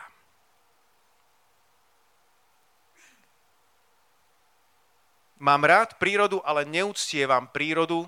Mám 5.43 5.67
rád 5.67 5.99
prírodu, 5.99 6.39
ale 6.47 6.63
neúctievam 6.63 7.51
prírodu. 7.51 8.07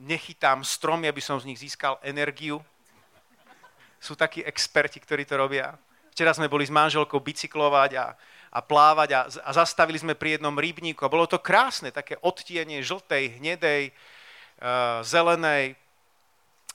Nechytám 0.00 0.64
stromy, 0.64 1.12
aby 1.12 1.20
som 1.20 1.36
z 1.36 1.52
nich 1.52 1.60
získal 1.60 2.00
energiu 2.00 2.64
sú 4.02 4.18
takí 4.18 4.42
experti, 4.42 4.98
ktorí 4.98 5.22
to 5.22 5.38
robia. 5.38 5.78
Včera 6.10 6.34
sme 6.34 6.50
boli 6.50 6.66
s 6.66 6.74
manželkou 6.74 7.22
bicyklovať 7.22 7.90
a, 8.02 8.06
a 8.50 8.58
plávať 8.58 9.10
a, 9.14 9.20
a 9.46 9.50
zastavili 9.54 9.96
sme 10.02 10.18
pri 10.18 10.36
jednom 10.36 10.58
rybníku 10.58 11.06
a 11.06 11.12
bolo 11.12 11.30
to 11.30 11.38
krásne, 11.38 11.94
také 11.94 12.18
odtienie 12.18 12.82
žltej, 12.82 13.38
hnedej, 13.38 13.94
uh, 13.94 15.06
zelenej 15.06 15.78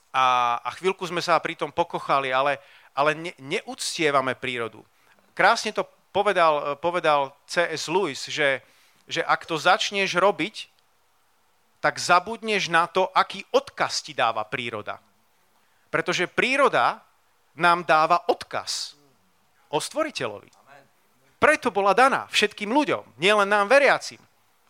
a, 0.08 0.56
a 0.64 0.70
chvíľku 0.72 1.04
sme 1.04 1.20
sa 1.20 1.36
pri 1.36 1.54
tom 1.54 1.68
pokochali, 1.68 2.32
ale, 2.32 2.58
ale 2.96 3.12
ne, 3.12 3.32
neúctievame 3.36 4.32
prírodu. 4.32 4.80
Krásne 5.36 5.76
to 5.76 5.84
povedal, 6.10 6.80
povedal 6.80 7.36
C.S. 7.44 7.86
Lewis, 7.86 8.24
že, 8.26 8.64
že 9.04 9.20
ak 9.20 9.44
to 9.44 9.60
začneš 9.60 10.16
robiť, 10.16 10.66
tak 11.78 12.00
zabudneš 12.00 12.72
na 12.72 12.90
to, 12.90 13.06
aký 13.14 13.46
odkaz 13.54 14.02
ti 14.02 14.16
dáva 14.16 14.42
príroda. 14.42 14.98
Pretože 15.92 16.26
príroda 16.26 17.06
nám 17.58 17.84
dáva 17.84 18.22
odkaz 18.30 18.94
o 19.68 19.82
stvoriteľovi. 19.82 20.48
Preto 21.38 21.70
bola 21.70 21.94
daná 21.94 22.26
všetkým 22.30 22.70
ľuďom, 22.70 23.18
nielen 23.18 23.46
nám 23.46 23.70
veriacim, 23.70 24.18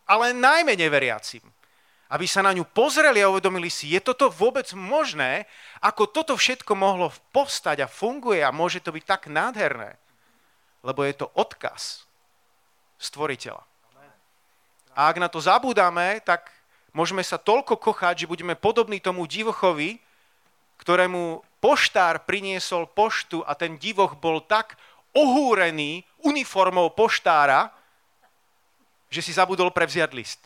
ale 0.04 0.36
najmä 0.36 0.76
neveriacim. 0.76 1.44
Aby 2.08 2.24
sa 2.24 2.40
na 2.40 2.56
ňu 2.56 2.64
pozreli 2.64 3.20
a 3.20 3.28
uvedomili 3.28 3.68
si, 3.68 3.92
je 3.92 4.00
toto 4.00 4.32
vôbec 4.32 4.64
možné, 4.72 5.44
ako 5.84 6.08
toto 6.08 6.40
všetko 6.40 6.72
mohlo 6.72 7.12
povstať 7.36 7.84
a 7.84 7.88
funguje 7.88 8.40
a 8.40 8.48
môže 8.48 8.80
to 8.80 8.96
byť 8.96 9.04
tak 9.04 9.28
nádherné. 9.28 10.00
Lebo 10.80 11.04
je 11.04 11.12
to 11.12 11.28
odkaz 11.36 12.08
stvoriteľa. 12.96 13.60
A 14.96 15.12
ak 15.12 15.20
na 15.20 15.28
to 15.28 15.36
zabúdame, 15.36 16.24
tak 16.24 16.48
môžeme 16.96 17.20
sa 17.20 17.36
toľko 17.36 17.76
kochať, 17.76 18.24
že 18.24 18.30
budeme 18.30 18.56
podobní 18.56 19.04
tomu 19.04 19.28
divochovi, 19.28 20.00
ktorému 20.88 21.44
poštár 21.60 22.24
priniesol 22.24 22.88
poštu 22.88 23.44
a 23.44 23.52
ten 23.52 23.76
divoch 23.76 24.16
bol 24.16 24.40
tak 24.40 24.80
ohúrený 25.12 26.00
uniformou 26.24 26.96
poštára, 26.96 27.68
že 29.12 29.20
si 29.20 29.36
zabudol 29.36 29.68
prevziať 29.68 30.10
list. 30.16 30.40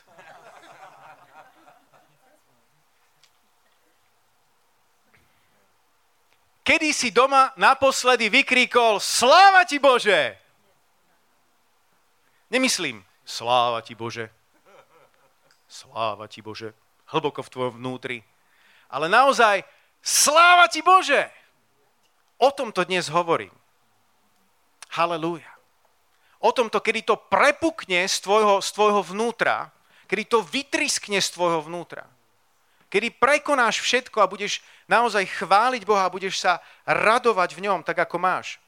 Kedy 6.67 6.91
si 6.91 7.15
doma 7.15 7.55
naposledy 7.55 8.27
vykríkol 8.27 8.99
Sláva 8.99 9.63
ti 9.63 9.79
Bože! 9.79 10.35
Nemyslím, 12.51 12.99
sláva 13.23 13.79
ti 13.79 13.95
Bože. 13.95 14.27
Sláva 15.71 16.27
ti 16.27 16.43
Bože. 16.43 16.75
Hlboko 17.15 17.47
v 17.47 17.53
tvojom 17.55 17.75
vnútri. 17.79 18.27
Ale 18.91 19.07
naozaj, 19.07 19.63
Sláva 20.03 20.67
ti 20.67 20.83
Bože! 20.83 21.31
O 22.43 22.51
tomto 22.51 22.83
dnes 22.83 23.07
hovorím. 23.07 23.55
Halelúja. 24.91 25.47
O 26.43 26.51
tomto, 26.51 26.83
kedy 26.83 27.07
to 27.07 27.15
prepukne 27.15 28.03
z 28.11 28.19
tvojho, 28.19 28.59
z 28.59 28.69
tvojho 28.75 29.01
vnútra, 29.15 29.71
kedy 30.11 30.27
to 30.27 30.43
vytriskne 30.43 31.23
z 31.23 31.29
tvojho 31.31 31.63
vnútra. 31.63 32.03
Kedy 32.91 33.15
prekonáš 33.15 33.79
všetko 33.79 34.19
a 34.21 34.29
budeš 34.29 34.59
naozaj 34.91 35.23
chváliť 35.39 35.87
Boha 35.87 36.05
a 36.05 36.13
budeš 36.13 36.43
sa 36.43 36.59
radovať 36.83 37.55
v 37.55 37.71
ňom, 37.71 37.87
tak 37.87 38.03
ako 38.03 38.19
máš. 38.19 38.59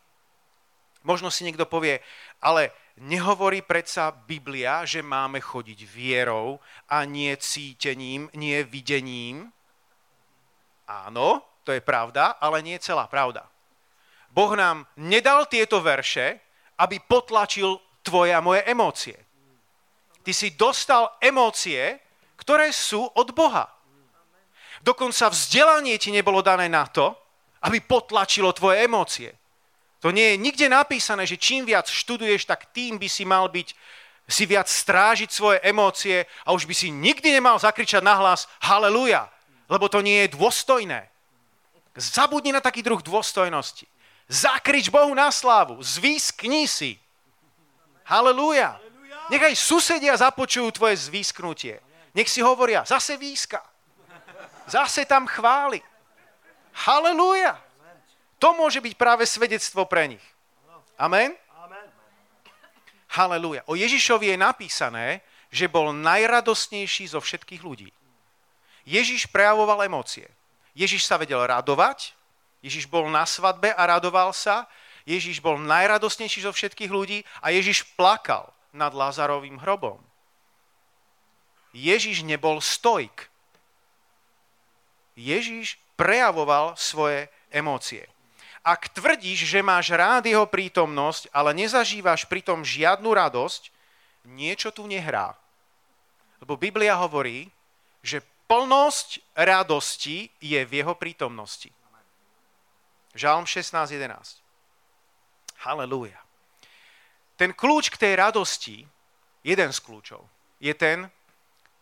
Možno 1.04 1.28
si 1.28 1.44
niekto 1.44 1.66
povie, 1.68 2.00
ale 2.40 2.72
nehovorí 2.96 3.60
predsa 3.60 4.14
Biblia, 4.14 4.86
že 4.86 5.04
máme 5.04 5.42
chodiť 5.42 5.82
vierou 5.84 6.62
a 6.88 7.04
nie 7.04 7.34
cítením, 7.36 8.30
nie 8.32 8.62
videním? 8.64 9.52
Áno, 10.84 11.40
to 11.64 11.72
je 11.72 11.80
pravda, 11.80 12.36
ale 12.36 12.60
nie 12.60 12.76
celá 12.76 13.08
pravda. 13.08 13.48
Boh 14.28 14.52
nám 14.52 14.84
nedal 15.00 15.46
tieto 15.48 15.80
verše, 15.80 16.42
aby 16.76 17.00
potlačil 17.00 17.78
tvoje 18.02 18.34
a 18.34 18.44
moje 18.44 18.66
emócie. 18.68 19.16
Ty 20.20 20.32
si 20.34 20.52
dostal 20.58 21.08
emócie, 21.22 22.00
ktoré 22.36 22.74
sú 22.74 23.06
od 23.14 23.32
Boha. 23.32 23.70
Dokonca 24.84 25.32
vzdelanie 25.32 25.96
ti 25.96 26.12
nebolo 26.12 26.44
dané 26.44 26.68
na 26.68 26.84
to, 26.84 27.16
aby 27.64 27.80
potlačilo 27.80 28.52
tvoje 28.52 28.84
emócie. 28.84 29.32
To 30.04 30.12
nie 30.12 30.36
je 30.36 30.42
nikde 30.42 30.68
napísané, 30.68 31.24
že 31.24 31.40
čím 31.40 31.64
viac 31.64 31.88
študuješ, 31.88 32.44
tak 32.44 32.68
tým 32.76 33.00
by 33.00 33.08
si 33.08 33.24
mal 33.24 33.48
byť, 33.48 33.72
si 34.28 34.44
viac 34.44 34.68
strážiť 34.68 35.32
svoje 35.32 35.58
emócie 35.64 36.28
a 36.44 36.52
už 36.52 36.68
by 36.68 36.74
si 36.76 36.92
nikdy 36.92 37.32
nemal 37.32 37.56
zakričať 37.56 38.04
nahlas 38.04 38.44
haleluja, 38.60 39.32
lebo 39.74 39.90
to 39.90 39.98
nie 40.06 40.22
je 40.22 40.38
dôstojné. 40.38 41.10
Zabudni 41.98 42.54
na 42.54 42.62
taký 42.62 42.78
druh 42.86 43.02
dôstojnosti. 43.02 43.90
Zakrič 44.30 44.86
Bohu 44.86 45.10
na 45.10 45.34
slávu, 45.34 45.82
zvýskni 45.82 46.70
si. 46.70 46.94
Halelúja. 48.06 48.78
Nechaj 49.34 49.58
susedia 49.58 50.14
započujú 50.14 50.70
tvoje 50.70 50.94
zvýsknutie. 51.10 51.82
Nech 52.14 52.30
si 52.30 52.38
hovoria, 52.38 52.86
zase 52.86 53.18
výska. 53.18 53.58
Zase 54.70 55.02
tam 55.10 55.26
chváli. 55.26 55.82
Halelúja. 56.86 57.58
To 58.38 58.54
môže 58.54 58.78
byť 58.78 58.94
práve 58.94 59.26
svedectvo 59.26 59.82
pre 59.90 60.14
nich. 60.14 60.24
Amen? 60.94 61.34
Halelúja. 63.10 63.66
O 63.66 63.74
Ježišovi 63.74 64.34
je 64.34 64.38
napísané, 64.38 65.22
že 65.50 65.70
bol 65.70 65.94
najradostnejší 65.94 67.10
zo 67.10 67.22
všetkých 67.22 67.62
ľudí. 67.62 67.90
Ježiš 68.84 69.26
prejavoval 69.32 69.84
emócie. 69.84 70.28
Ježiš 70.76 71.08
sa 71.08 71.16
vedel 71.16 71.40
radovať, 71.40 72.12
Ježiš 72.64 72.88
bol 72.88 73.08
na 73.12 73.28
svadbe 73.28 73.72
a 73.72 73.82
radoval 73.84 74.32
sa, 74.32 74.64
Ježiš 75.04 75.40
bol 75.44 75.60
najradostnejší 75.60 76.48
zo 76.48 76.52
všetkých 76.52 76.88
ľudí 76.88 77.20
a 77.44 77.52
Ježiš 77.52 77.84
plakal 77.96 78.48
nad 78.72 78.90
Lázarovým 78.96 79.60
hrobom. 79.60 80.00
Ježiš 81.76 82.24
nebol 82.24 82.64
stojk. 82.64 83.28
Ježiš 85.14 85.76
prejavoval 85.94 86.74
svoje 86.74 87.28
emócie. 87.52 88.08
Ak 88.64 88.88
tvrdíš, 88.96 89.44
že 89.44 89.60
máš 89.60 89.92
rád 89.92 90.24
jeho 90.24 90.48
prítomnosť, 90.48 91.28
ale 91.36 91.52
nezažívaš 91.52 92.24
pritom 92.24 92.64
žiadnu 92.64 93.12
radosť, 93.12 93.68
niečo 94.24 94.72
tu 94.72 94.88
nehrá. 94.88 95.36
Lebo 96.40 96.56
Biblia 96.56 96.96
hovorí, 96.96 97.52
že 98.00 98.24
plnosť 98.46 99.22
radosti 99.34 100.28
je 100.40 100.60
v 100.64 100.72
jeho 100.82 100.94
prítomnosti. 100.94 101.72
Žalm 103.14 103.46
16.11. 103.46 104.42
Halelúja. 105.62 106.18
Ten 107.38 107.54
kľúč 107.54 107.90
k 107.90 107.98
tej 107.98 108.12
radosti, 108.18 108.76
jeden 109.42 109.70
z 109.70 109.78
kľúčov, 109.82 110.22
je 110.62 110.74
ten, 110.74 111.10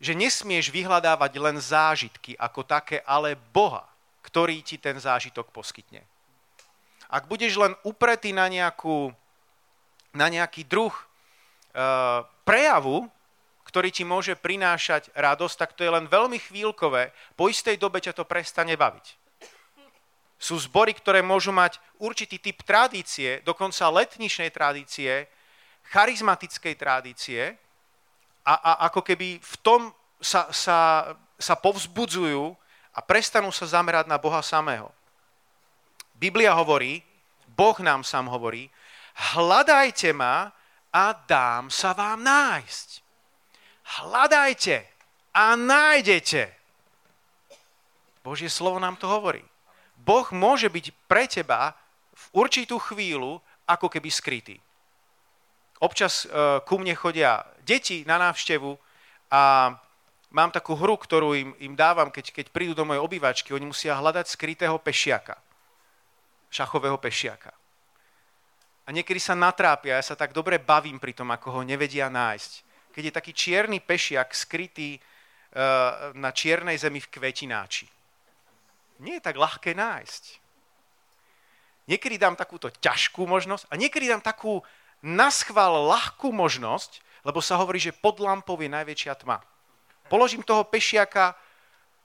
že 0.03 0.19
nesmieš 0.19 0.75
vyhľadávať 0.75 1.33
len 1.39 1.57
zážitky 1.63 2.35
ako 2.35 2.67
také, 2.67 3.05
ale 3.07 3.39
Boha, 3.55 3.87
ktorý 4.27 4.59
ti 4.65 4.77
ten 4.81 4.99
zážitok 4.99 5.53
poskytne. 5.55 6.03
Ak 7.13 7.29
budeš 7.29 7.61
len 7.61 7.77
upretý 7.85 8.33
na, 8.33 8.49
nejakú, 8.49 9.13
na 10.17 10.27
nejaký 10.33 10.65
druh 10.65 10.91
e, 10.91 11.05
prejavu, 12.49 13.07
ktorý 13.73 13.89
ti 13.89 14.05
môže 14.05 14.37
prinášať 14.37 15.09
radosť, 15.17 15.57
tak 15.57 15.73
to 15.73 15.81
je 15.81 15.89
len 15.89 16.05
veľmi 16.05 16.37
chvíľkové. 16.37 17.09
Po 17.33 17.49
istej 17.49 17.81
dobe 17.81 18.05
ťa 18.05 18.13
to 18.13 18.29
prestane 18.29 18.77
baviť. 18.77 19.17
Sú 20.37 20.61
zbory, 20.61 20.93
ktoré 20.93 21.25
môžu 21.25 21.57
mať 21.57 21.81
určitý 21.97 22.37
typ 22.37 22.61
tradície, 22.69 23.41
dokonca 23.49 23.89
letničnej 23.89 24.53
tradície, 24.53 25.25
charizmatickej 25.89 26.75
tradície 26.77 27.57
a, 28.45 28.55
a 28.61 28.73
ako 28.93 29.01
keby 29.09 29.41
v 29.41 29.55
tom 29.65 29.89
sa, 30.21 30.53
sa, 30.53 31.09
sa 31.41 31.55
povzbudzujú 31.57 32.53
a 32.93 33.01
prestanú 33.01 33.49
sa 33.49 33.65
zamerať 33.65 34.05
na 34.05 34.21
Boha 34.21 34.45
samého. 34.45 34.93
Biblia 36.21 36.53
hovorí, 36.53 37.01
Boh 37.49 37.81
nám 37.81 38.05
sám 38.05 38.29
hovorí, 38.29 38.69
hľadajte 39.33 40.13
ma 40.13 40.53
a 40.93 41.17
dám 41.25 41.73
sa 41.73 41.97
vám 41.97 42.21
nájsť. 42.21 43.02
Hľadajte 43.83 44.87
a 45.35 45.57
nájdete. 45.59 46.51
Božie 48.23 48.51
slovo 48.51 48.79
nám 48.79 48.97
to 48.97 49.11
hovorí. 49.11 49.43
Boh 49.99 50.27
môže 50.35 50.71
byť 50.71 50.87
pre 51.11 51.27
teba 51.27 51.75
v 52.15 52.25
určitú 52.47 52.79
chvíľu 52.79 53.43
ako 53.67 53.87
keby 53.91 54.11
skrytý. 54.11 54.57
Občas 55.83 56.27
uh, 56.27 56.63
ku 56.63 56.79
mne 56.79 56.95
chodia 56.95 57.43
deti 57.67 58.07
na 58.07 58.19
návštevu 58.19 58.79
a 59.35 59.75
mám 60.31 60.51
takú 60.55 60.79
hru, 60.79 60.95
ktorú 60.95 61.35
im, 61.35 61.51
im 61.59 61.75
dávam, 61.75 62.11
keď, 62.11 62.31
keď 62.31 62.47
prídu 62.55 62.75
do 62.75 62.87
mojej 62.87 63.03
obývačky. 63.03 63.51
Oni 63.51 63.67
musia 63.67 63.99
hľadať 63.99 64.31
skrytého 64.31 64.79
pešiaka 64.79 65.35
šachového 66.53 67.01
pešiaka. 67.01 67.51
A 68.85 68.93
niekedy 68.93 69.17
sa 69.17 69.33
natrápia, 69.33 69.97
ja 69.97 70.05
sa 70.05 70.13
tak 70.13 70.37
dobre 70.37 70.61
bavím 70.61 71.01
pri 71.01 71.17
tom, 71.17 71.33
ako 71.33 71.49
ho 71.59 71.61
nevedia 71.65 72.13
nájsť. 72.13 72.53
Keď 72.93 73.03
je 73.09 73.17
taký 73.17 73.33
čierny 73.33 73.81
pešiak 73.81 74.37
skrytý 74.37 75.01
uh, 75.01 76.13
na 76.13 76.31
čiernej 76.31 76.77
zemi 76.77 77.01
v 77.01 77.09
kvetináči. 77.09 77.89
Nie 79.01 79.19
je 79.19 79.27
tak 79.27 79.41
ľahké 79.41 79.73
nájsť. 79.73 80.25
Niekedy 81.91 82.15
dám 82.21 82.39
takúto 82.39 82.71
ťažkú 82.71 83.27
možnosť 83.27 83.67
a 83.67 83.75
niekedy 83.75 84.07
dám 84.07 84.23
takú 84.23 84.63
naschvál 85.03 85.91
ľahkú 85.91 86.31
možnosť, 86.31 87.03
lebo 87.27 87.43
sa 87.43 87.59
hovorí, 87.59 87.83
že 87.83 87.91
pod 87.97 88.23
lampou 88.23 88.55
je 88.55 88.71
najväčšia 88.71 89.19
tma. 89.19 89.43
Položím 90.07 90.47
toho 90.47 90.63
pešiaka 90.63 91.35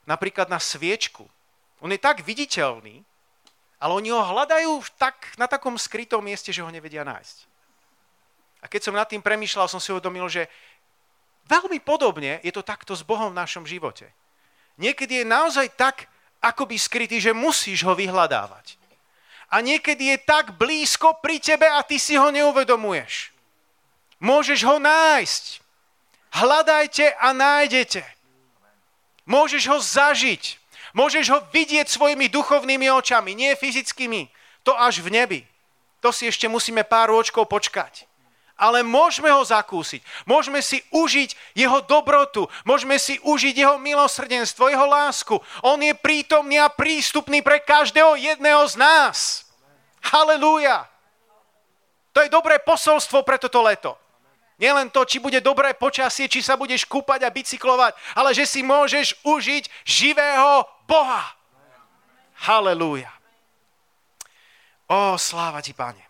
napríklad 0.09 0.49
na 0.49 0.57
sviečku. 0.57 1.29
On 1.83 1.93
je 1.93 2.01
tak 2.01 2.25
viditeľný, 2.25 3.05
ale 3.77 3.91
oni 3.93 4.09
ho 4.09 4.21
hľadajú 4.25 4.81
tak, 4.97 5.37
na 5.37 5.45
takom 5.45 5.77
skrytom 5.77 6.25
mieste, 6.25 6.49
že 6.49 6.65
ho 6.65 6.73
nevedia 6.73 7.05
nájsť. 7.05 7.37
A 8.57 8.65
keď 8.65 8.89
som 8.89 8.97
nad 8.97 9.05
tým 9.05 9.21
premýšľal, 9.21 9.69
som 9.69 9.77
si 9.77 9.93
uvedomil, 9.93 10.25
že 10.25 10.49
veľmi 11.47 11.79
podobne 11.81 12.43
je 12.43 12.51
to 12.51 12.61
takto 12.61 12.93
s 12.93 13.01
Bohom 13.01 13.31
v 13.31 13.39
našom 13.39 13.63
živote. 13.65 14.11
Niekedy 14.77 15.23
je 15.23 15.25
naozaj 15.25 15.73
tak 15.73 16.05
akoby 16.43 16.77
skrytý, 16.77 17.17
že 17.17 17.33
musíš 17.33 17.81
ho 17.87 17.97
vyhľadávať. 17.97 18.77
A 19.47 19.63
niekedy 19.63 20.13
je 20.13 20.17
tak 20.27 20.59
blízko 20.59 21.17
pri 21.23 21.39
tebe 21.39 21.65
a 21.65 21.81
ty 21.81 21.97
si 21.97 22.19
ho 22.19 22.29
neuvedomuješ. 22.29 23.31
Môžeš 24.19 24.59
ho 24.67 24.77
nájsť. 24.77 25.63
Hľadajte 26.35 27.15
a 27.15 27.31
nájdete. 27.31 28.03
Môžeš 29.23 29.63
ho 29.71 29.77
zažiť. 29.79 30.59
Môžeš 30.91 31.25
ho 31.31 31.39
vidieť 31.53 31.87
svojimi 31.87 32.27
duchovnými 32.27 32.91
očami, 32.91 33.37
nie 33.37 33.55
fyzickými. 33.55 34.27
To 34.67 34.75
až 34.75 34.99
v 34.99 35.15
nebi. 35.15 35.41
To 36.03 36.11
si 36.11 36.27
ešte 36.27 36.49
musíme 36.51 36.83
pár 36.83 37.13
ročkov 37.13 37.47
počkať. 37.47 38.07
Ale 38.57 38.81
môžeme 38.81 39.29
ho 39.29 39.45
zakúsiť. 39.45 40.01
Môžeme 40.25 40.65
si 40.65 40.81
užiť 40.89 41.53
jeho 41.53 41.85
dobrotu. 41.85 42.49
Môžeme 42.65 42.97
si 42.97 43.21
užiť 43.21 43.53
jeho 43.53 43.77
milosrdenstvo, 43.77 44.73
jeho 44.73 44.89
lásku. 44.89 45.37
On 45.61 45.77
je 45.77 45.93
prítomný 45.93 46.57
a 46.57 46.65
prístupný 46.65 47.45
pre 47.45 47.61
každého 47.61 48.17
jedného 48.17 48.65
z 48.65 48.75
nás. 48.81 49.45
Halelúja. 50.01 50.89
To 52.17 52.25
je 52.25 52.33
dobré 52.33 52.57
posolstvo 52.57 53.21
pre 53.21 53.37
toto 53.37 53.61
leto. 53.61 53.93
Nielen 54.57 54.89
to, 54.89 55.05
či 55.05 55.21
bude 55.21 55.37
dobré 55.37 55.77
počasie, 55.77 56.25
či 56.25 56.41
sa 56.41 56.57
budeš 56.57 56.89
kúpať 56.89 57.29
a 57.29 57.33
bicyklovať, 57.33 57.93
ale 58.17 58.33
že 58.33 58.49
si 58.49 58.65
môžeš 58.65 59.21
užiť 59.21 59.69
živého 59.85 60.65
Boha. 60.89 61.37
Halelúja. 62.41 63.13
Ó, 64.89 65.13
sláva 65.13 65.61
ti, 65.61 65.77
Pane. 65.77 66.01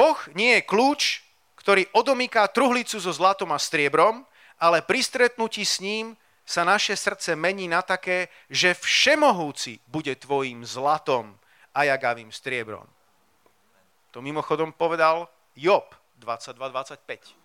Boh 0.00 0.16
nie 0.32 0.56
je 0.56 0.64
kľúč, 0.64 1.20
ktorý 1.60 1.84
odomýka 1.92 2.48
truhlicu 2.48 2.96
so 2.96 3.12
zlatom 3.12 3.52
a 3.52 3.60
striebrom, 3.60 4.24
ale 4.56 4.80
pri 4.80 5.04
stretnutí 5.04 5.60
s 5.60 5.76
ním 5.84 6.16
sa 6.40 6.64
naše 6.64 6.96
srdce 6.96 7.36
mení 7.36 7.68
na 7.68 7.84
také, 7.84 8.32
že 8.48 8.72
všemohúci 8.72 9.76
bude 9.84 10.16
tvojim 10.16 10.64
zlatom 10.64 11.36
a 11.76 11.84
jagavým 11.84 12.32
striebrom. 12.32 12.88
To 14.16 14.24
mimochodom 14.24 14.72
povedal 14.72 15.28
Job 15.52 15.92
22.25. 16.16 17.36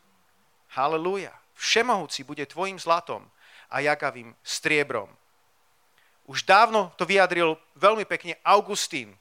Halelúja. 0.80 1.36
Všemohúci 1.60 2.24
bude 2.24 2.48
tvojim 2.48 2.80
zlatom 2.80 3.28
a 3.68 3.84
jagavým 3.84 4.32
striebrom. 4.40 5.12
Už 6.24 6.48
dávno 6.48 6.96
to 6.96 7.04
vyjadril 7.04 7.60
veľmi 7.76 8.08
pekne 8.08 8.40
Augustín. 8.48 9.12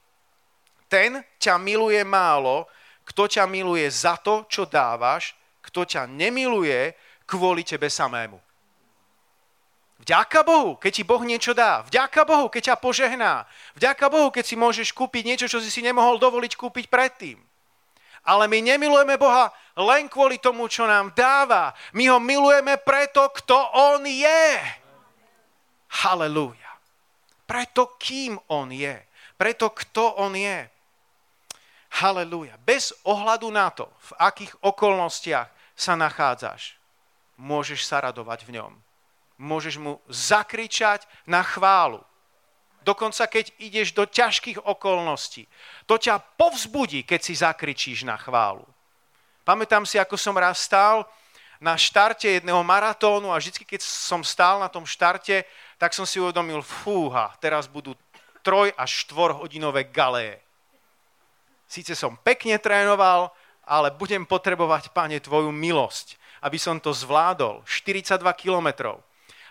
Ten 0.86 1.26
ťa 1.42 1.58
miluje 1.58 1.98
málo, 2.06 2.70
kto 3.04 3.28
ťa 3.28 3.44
miluje 3.44 3.84
za 3.88 4.16
to, 4.16 4.48
čo 4.48 4.64
dávaš, 4.64 5.36
kto 5.64 5.84
ťa 5.84 6.08
nemiluje 6.08 6.92
kvôli 7.24 7.64
tebe 7.64 7.88
samému. 7.88 8.40
Vďaka 10.04 10.44
Bohu, 10.44 10.76
keď 10.76 10.92
ti 10.92 11.04
Boh 11.06 11.22
niečo 11.24 11.56
dá. 11.56 11.80
Vďaka 11.88 12.28
Bohu, 12.28 12.52
keď 12.52 12.74
ťa 12.74 12.76
požehná. 12.76 13.48
Vďaka 13.72 14.12
Bohu, 14.12 14.28
keď 14.28 14.44
si 14.44 14.56
môžeš 14.58 14.92
kúpiť 14.92 15.24
niečo, 15.24 15.46
čo 15.48 15.64
si 15.64 15.72
si 15.72 15.80
nemohol 15.80 16.20
dovoliť 16.20 16.60
kúpiť 16.60 16.92
predtým. 16.92 17.40
Ale 18.24 18.44
my 18.48 18.58
nemilujeme 18.60 19.16
Boha 19.16 19.48
len 19.76 20.08
kvôli 20.08 20.36
tomu, 20.40 20.68
čo 20.68 20.84
nám 20.84 21.12
dáva. 21.16 21.72
My 21.96 22.08
ho 22.12 22.20
milujeme 22.20 22.76
preto, 22.80 23.32
kto 23.32 23.56
On 23.72 24.04
je. 24.04 24.60
Halelúja. 26.04 26.72
Preto, 27.48 27.96
kým 27.96 28.36
On 28.52 28.68
je. 28.68 28.96
Preto, 29.40 29.72
kto 29.72 30.20
On 30.20 30.32
je. 30.36 30.68
Halelúja. 31.94 32.58
Bez 32.62 32.90
ohľadu 33.06 33.50
na 33.54 33.70
to, 33.70 33.86
v 34.10 34.10
akých 34.18 34.52
okolnostiach 34.62 35.46
sa 35.78 35.94
nachádzaš, 35.94 36.74
môžeš 37.38 37.86
sa 37.86 38.02
radovať 38.02 38.46
v 38.46 38.58
ňom 38.58 38.72
môžeš 39.38 39.78
mu 39.82 39.98
zakričať 40.06 41.06
na 41.26 41.42
chválu. 41.42 42.02
Dokonca 42.84 43.24
keď 43.24 43.48
ideš 43.56 43.96
do 43.96 44.04
ťažkých 44.04 44.60
okolností. 44.60 45.48
To 45.88 45.96
ťa 45.96 46.20
povzbudí, 46.36 47.02
keď 47.02 47.20
si 47.24 47.32
zakričíš 47.32 48.04
na 48.04 48.20
chválu. 48.20 48.64
Pamätám 49.44 49.88
si, 49.88 49.96
ako 49.96 50.20
som 50.20 50.36
raz 50.36 50.60
stál 50.60 51.08
na 51.60 51.80
štarte 51.80 52.28
jedného 52.28 52.60
maratónu 52.60 53.32
a 53.32 53.40
vždy, 53.40 53.64
keď 53.64 53.80
som 53.80 54.20
stál 54.20 54.60
na 54.60 54.68
tom 54.68 54.84
štarte, 54.84 55.48
tak 55.80 55.96
som 55.96 56.04
si 56.04 56.20
uvedomil, 56.20 56.60
fúha, 56.60 57.32
teraz 57.40 57.64
budú 57.64 57.96
troj 58.44 58.68
až 58.76 59.08
hodinové 59.40 59.88
galéje. 59.88 60.44
Síce 61.64 61.96
som 61.96 62.20
pekne 62.20 62.60
trénoval, 62.60 63.32
ale 63.64 63.90
budem 63.94 64.28
potrebovať, 64.28 64.92
pane, 64.92 65.16
tvoju 65.20 65.48
milosť, 65.48 66.20
aby 66.44 66.60
som 66.60 66.76
to 66.78 66.92
zvládol. 66.92 67.64
42 67.64 68.20
kilometrov 68.36 69.00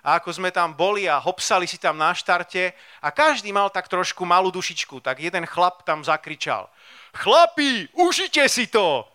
a 0.03 0.19
ako 0.19 0.35
sme 0.35 0.51
tam 0.51 0.75
boli 0.75 1.07
a 1.07 1.15
hopsali 1.15 1.63
si 1.63 1.79
tam 1.79 1.95
na 1.95 2.11
štarte 2.11 2.75
a 2.99 3.07
každý 3.09 3.55
mal 3.55 3.71
tak 3.71 3.87
trošku 3.87 4.27
malú 4.27 4.51
dušičku, 4.51 4.99
tak 4.99 5.23
jeden 5.23 5.47
chlap 5.47 5.87
tam 5.87 6.03
zakričal. 6.03 6.67
Chlapi, 7.15 7.87
užite 7.95 8.43
si 8.51 8.67
to! 8.67 9.07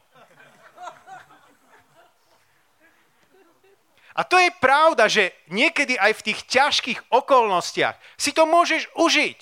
A 4.19 4.27
to 4.27 4.35
je 4.35 4.51
pravda, 4.59 5.07
že 5.07 5.31
niekedy 5.47 5.95
aj 5.95 6.11
v 6.19 6.25
tých 6.33 6.41
ťažkých 6.51 7.01
okolnostiach 7.07 7.95
si 8.19 8.35
to 8.35 8.51
môžeš 8.51 8.91
užiť. 8.99 9.41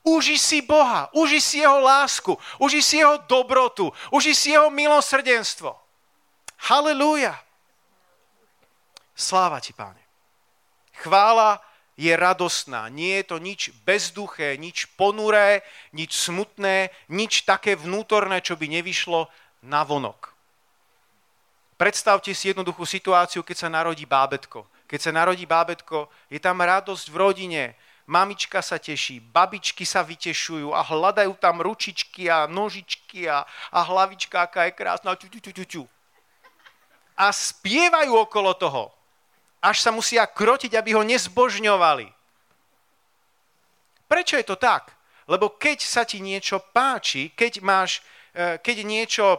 Uži 0.00 0.40
si 0.40 0.64
Boha, 0.64 1.12
uži 1.12 1.40
si 1.40 1.60
Jeho 1.60 1.80
lásku, 1.80 2.32
uži 2.56 2.80
si 2.80 3.04
Jeho 3.04 3.20
dobrotu, 3.28 3.92
uži 4.08 4.32
si 4.32 4.56
Jeho 4.56 4.72
milosrdenstvo. 4.72 5.76
Halelúja. 6.68 7.36
Sláva 9.12 9.60
ti, 9.60 9.76
páne. 9.76 10.00
Chvála 11.04 11.60
je 12.00 12.16
radostná. 12.16 12.88
Nie 12.88 13.20
je 13.20 13.28
to 13.28 13.36
nič 13.36 13.68
bezduché, 13.84 14.56
nič 14.56 14.88
ponuré, 14.96 15.60
nič 15.92 16.16
smutné, 16.16 16.88
nič 17.12 17.44
také 17.44 17.76
vnútorné, 17.76 18.40
čo 18.40 18.56
by 18.56 18.80
nevyšlo 18.80 19.28
na 19.68 19.84
vonok. 19.84 20.32
Predstavte 21.76 22.32
si 22.32 22.52
jednoduchú 22.52 22.88
situáciu, 22.88 23.44
keď 23.44 23.56
sa 23.56 23.68
narodí 23.68 24.08
bábetko. 24.08 24.64
Keď 24.88 25.00
sa 25.00 25.12
narodí 25.12 25.44
bábetko, 25.44 26.08
je 26.32 26.40
tam 26.40 26.60
radosť 26.64 27.12
v 27.12 27.16
rodine, 27.16 27.64
mamička 28.06 28.62
sa 28.62 28.78
teší, 28.78 29.20
babičky 29.20 29.84
sa 29.84 30.00
vytešujú 30.06 30.72
a 30.72 30.80
hľadajú 30.80 31.34
tam 31.36 31.60
ručičky 31.60 32.30
a 32.30 32.46
nožičky 32.46 33.28
a, 33.28 33.44
a 33.72 33.78
hlavička, 33.84 34.46
aká 34.46 34.68
je 34.68 34.76
krásna. 34.76 35.16
A 37.20 37.26
spievajú 37.28 38.12
okolo 38.16 38.56
toho 38.56 39.00
až 39.60 39.84
sa 39.84 39.92
musia 39.92 40.24
krotiť, 40.24 40.72
aby 40.72 40.96
ho 40.96 41.04
nezbožňovali. 41.04 42.08
Prečo 44.08 44.34
je 44.40 44.46
to 44.48 44.56
tak? 44.56 44.90
Lebo 45.28 45.54
keď 45.54 45.78
sa 45.84 46.02
ti 46.02 46.18
niečo 46.18 46.58
páči, 46.74 47.30
keď, 47.36 47.62
máš, 47.62 48.02
e, 48.34 48.58
keď, 48.58 48.76
niečo, 48.82 49.38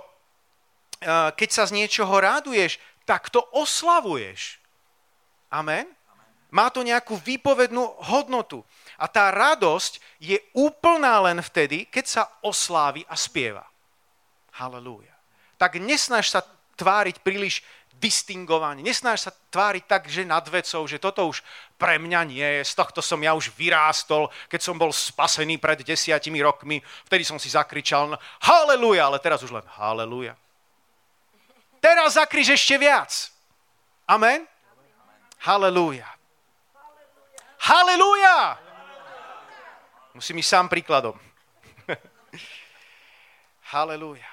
e, 1.02 1.12
keď 1.36 1.50
sa 1.52 1.68
z 1.68 1.76
niečoho 1.76 2.14
ráduješ, 2.22 2.80
tak 3.04 3.28
to 3.34 3.44
oslavuješ. 3.52 4.62
Amen? 5.52 5.90
Má 6.52 6.68
to 6.68 6.84
nejakú 6.84 7.16
výpovednú 7.16 7.80
hodnotu. 8.12 8.62
A 9.00 9.08
tá 9.08 9.32
radosť 9.32 10.04
je 10.20 10.38
úplná 10.52 11.18
len 11.24 11.40
vtedy, 11.40 11.88
keď 11.88 12.06
sa 12.06 12.24
oslávi 12.44 13.08
a 13.08 13.16
spieva. 13.16 13.64
Halelúja. 14.60 15.16
Tak 15.56 15.80
nesnaž 15.80 16.28
sa 16.28 16.44
tváriť 16.76 17.24
príliš 17.24 17.64
distingovanie. 18.02 18.82
Nesnáš 18.82 19.30
sa 19.30 19.32
tváriť 19.32 19.84
tak, 19.86 20.10
že 20.10 20.26
nad 20.26 20.42
vecou, 20.50 20.82
že 20.90 20.98
toto 20.98 21.30
už 21.30 21.46
pre 21.78 22.02
mňa 22.02 22.22
nie 22.26 22.50
je, 22.60 22.66
z 22.66 22.74
tohto 22.74 23.00
som 23.00 23.22
ja 23.22 23.38
už 23.38 23.54
vyrástol, 23.54 24.28
keď 24.50 24.62
som 24.66 24.76
bol 24.76 24.90
spasený 24.90 25.62
pred 25.62 25.86
desiatimi 25.86 26.42
rokmi, 26.42 26.82
vtedy 27.06 27.22
som 27.22 27.38
si 27.38 27.54
zakričal 27.54 28.18
haleluja, 28.42 29.06
ale 29.06 29.22
teraz 29.22 29.46
už 29.46 29.54
len 29.54 29.66
haleluja. 29.78 30.34
Teraz 31.78 32.18
zakriž 32.18 32.58
ešte 32.58 32.82
viac. 32.82 33.30
Amen? 34.10 34.50
Haleluja. 35.42 36.21
Haleluja! 37.62 38.58
Musím 40.18 40.42
ísť 40.42 40.50
sám 40.50 40.68
príkladom. 40.68 41.16
Haleluja. 43.74 44.28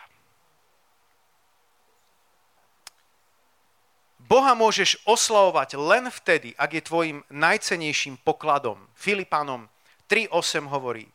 Boha 4.28 4.52
môžeš 4.52 5.00
oslavovať 5.08 5.80
len 5.80 6.12
vtedy, 6.12 6.52
ak 6.60 6.70
je 6.76 6.82
tvojim 6.84 7.18
najcenejším 7.32 8.20
pokladom. 8.20 8.76
Filipanom 8.92 9.72
3.8 10.12 10.68
hovorí, 10.68 11.08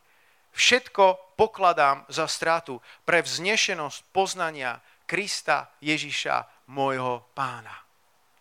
všetko 0.50 1.38
pokladám 1.38 2.02
za 2.10 2.26
stratu 2.26 2.82
pre 3.06 3.22
vznešenosť 3.22 4.10
poznania 4.10 4.82
Krista 5.06 5.70
Ježiša, 5.78 6.66
môjho 6.74 7.22
pána. 7.38 7.86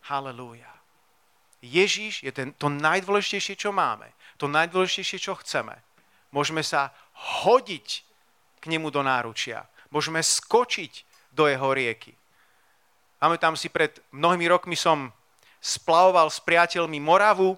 Halelúja. 0.10 0.73
Ježiš 1.64 2.28
je 2.28 2.32
ten, 2.36 2.52
to 2.60 2.68
najdôležitejšie, 2.68 3.56
čo 3.56 3.72
máme. 3.72 4.12
To 4.36 4.52
najdôležitejšie, 4.52 5.18
čo 5.24 5.40
chceme. 5.40 5.80
Môžeme 6.36 6.60
sa 6.60 6.92
hodiť 7.48 8.04
k 8.60 8.66
nemu 8.68 8.92
do 8.92 9.00
náručia. 9.00 9.64
Môžeme 9.88 10.20
skočiť 10.20 11.08
do 11.32 11.48
jeho 11.48 11.72
rieky. 11.72 12.12
Pamätám 13.24 13.56
si, 13.56 13.72
pred 13.72 13.96
mnohými 14.12 14.52
rokmi 14.52 14.76
som 14.76 15.08
splavoval 15.64 16.28
s 16.28 16.44
priateľmi 16.44 17.00
Moravu 17.00 17.56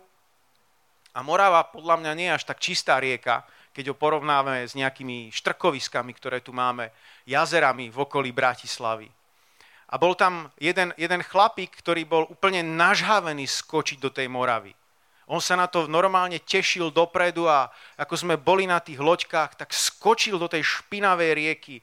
a 1.18 1.26
Morava 1.26 1.66
podľa 1.66 2.06
mňa 2.06 2.12
nie 2.14 2.28
je 2.30 2.36
až 2.38 2.44
tak 2.46 2.62
čistá 2.62 3.02
rieka, 3.02 3.42
keď 3.74 3.92
ho 3.92 3.96
porovnáme 3.98 4.70
s 4.70 4.78
nejakými 4.78 5.34
štrkoviskami, 5.34 6.14
ktoré 6.14 6.46
tu 6.46 6.54
máme, 6.54 6.94
jazerami 7.26 7.90
v 7.90 7.98
okolí 7.98 8.30
Bratislavy. 8.30 9.10
A 9.96 10.02
bol 10.02 10.12
tam 10.12 10.52
jeden, 10.60 10.92
jeden 11.00 11.24
chlapík, 11.24 11.72
ktorý 11.80 12.04
bol 12.04 12.28
úplne 12.28 12.60
nažhavený 12.68 13.48
skočiť 13.48 14.04
do 14.04 14.12
tej 14.12 14.28
Moravy. 14.28 14.76
On 15.32 15.40
sa 15.40 15.56
na 15.56 15.72
to 15.72 15.88
normálne 15.88 16.36
tešil 16.44 16.92
dopredu 16.92 17.48
a 17.48 17.72
ako 17.96 18.14
sme 18.20 18.36
boli 18.36 18.68
na 18.68 18.84
tých 18.84 19.00
loďkách, 19.00 19.56
tak 19.56 19.72
skočil 19.72 20.36
do 20.36 20.52
tej 20.52 20.68
špinavej 20.68 21.32
rieky 21.32 21.76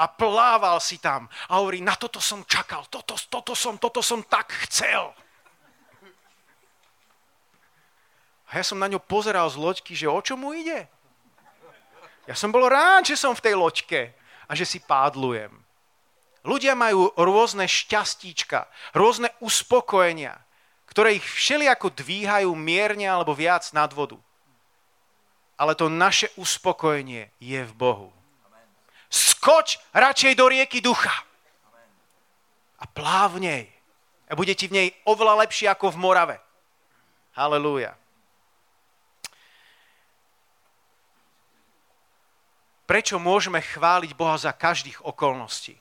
a 0.00 0.08
plával 0.08 0.80
si 0.80 0.96
tam. 0.96 1.28
A 1.52 1.60
hovorí, 1.60 1.84
na 1.84 1.92
toto 1.92 2.24
som 2.24 2.40
čakal, 2.48 2.88
toto, 2.88 3.20
toto, 3.28 3.52
som, 3.52 3.76
toto 3.76 4.00
som 4.00 4.24
tak 4.24 4.48
chcel. 4.64 5.12
A 8.48 8.56
ja 8.56 8.64
som 8.64 8.80
na 8.80 8.88
ňo 8.88 8.96
pozeral 8.96 9.44
z 9.52 9.60
loďky, 9.60 9.92
že 9.92 10.08
o 10.08 10.18
čo 10.24 10.40
ide? 10.56 10.88
Ja 12.24 12.32
som 12.32 12.48
bol 12.48 12.64
rád, 12.64 13.04
že 13.04 13.20
som 13.20 13.36
v 13.36 13.44
tej 13.44 13.60
loďke 13.60 14.16
a 14.48 14.56
že 14.56 14.64
si 14.64 14.80
pádlujem. 14.80 15.67
Ľudia 16.48 16.72
majú 16.72 17.12
rôzne 17.12 17.68
šťastíčka, 17.68 18.64
rôzne 18.96 19.28
uspokojenia 19.44 20.48
ktoré 20.88 21.20
ich 21.20 21.26
všelijako 21.28 21.92
dvíhajú 21.92 22.50
mierne 22.56 23.04
alebo 23.04 23.36
viac 23.36 23.68
nad 23.76 23.92
vodu. 23.92 24.16
Ale 25.60 25.76
to 25.76 25.92
naše 25.92 26.32
uspokojenie 26.40 27.28
je 27.38 27.60
v 27.60 27.72
Bohu. 27.76 28.08
Skoč 29.12 29.76
radšej 29.92 30.32
do 30.34 30.48
rieky 30.48 30.80
ducha. 30.80 31.12
A 32.78 32.84
pláv 32.88 33.36
v 33.36 33.46
nej. 33.46 33.64
A 34.28 34.36
bude 34.36 34.54
ti 34.56 34.68
v 34.68 34.74
nej 34.74 34.88
oveľa 35.04 35.44
lepšie 35.44 35.68
ako 35.68 35.92
v 35.92 36.00
Morave. 36.00 36.36
Halelúja. 37.36 37.92
Prečo 42.88 43.20
môžeme 43.20 43.60
chváliť 43.60 44.16
Boha 44.16 44.40
za 44.40 44.50
každých 44.56 45.04
okolností? 45.04 45.76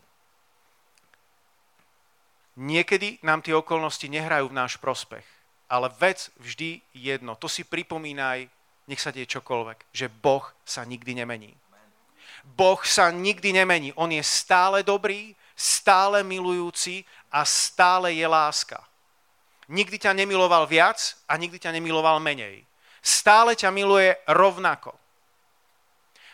Niekedy 2.57 3.21
nám 3.21 3.45
tie 3.45 3.53
okolnosti 3.53 4.09
nehrajú 4.09 4.49
v 4.49 4.57
náš 4.57 4.81
prospech, 4.81 5.23
ale 5.69 5.93
vec 6.01 6.33
vždy 6.41 6.81
jedno. 6.89 7.37
To 7.37 7.45
si 7.45 7.61
pripomínaj, 7.61 8.49
nech 8.89 8.97
sa 8.97 9.13
deje 9.13 9.29
čokoľvek, 9.29 9.93
že 9.93 10.09
Boh 10.09 10.41
sa 10.65 10.81
nikdy 10.81 11.21
nemení. 11.21 11.53
Boh 12.57 12.81
sa 12.81 13.13
nikdy 13.13 13.53
nemení. 13.53 13.93
On 13.93 14.09
je 14.09 14.23
stále 14.25 14.81
dobrý, 14.81 15.37
stále 15.53 16.25
milujúci 16.25 17.05
a 17.29 17.45
stále 17.45 18.17
je 18.17 18.25
láska. 18.25 18.81
Nikdy 19.69 19.99
ťa 19.99 20.17
nemiloval 20.17 20.65
viac 20.65 21.13
a 21.29 21.37
nikdy 21.37 21.59
ťa 21.59 21.75
nemiloval 21.75 22.17
menej. 22.23 22.63
Stále 23.03 23.53
ťa 23.53 23.69
miluje 23.69 24.15
rovnako. 24.25 24.95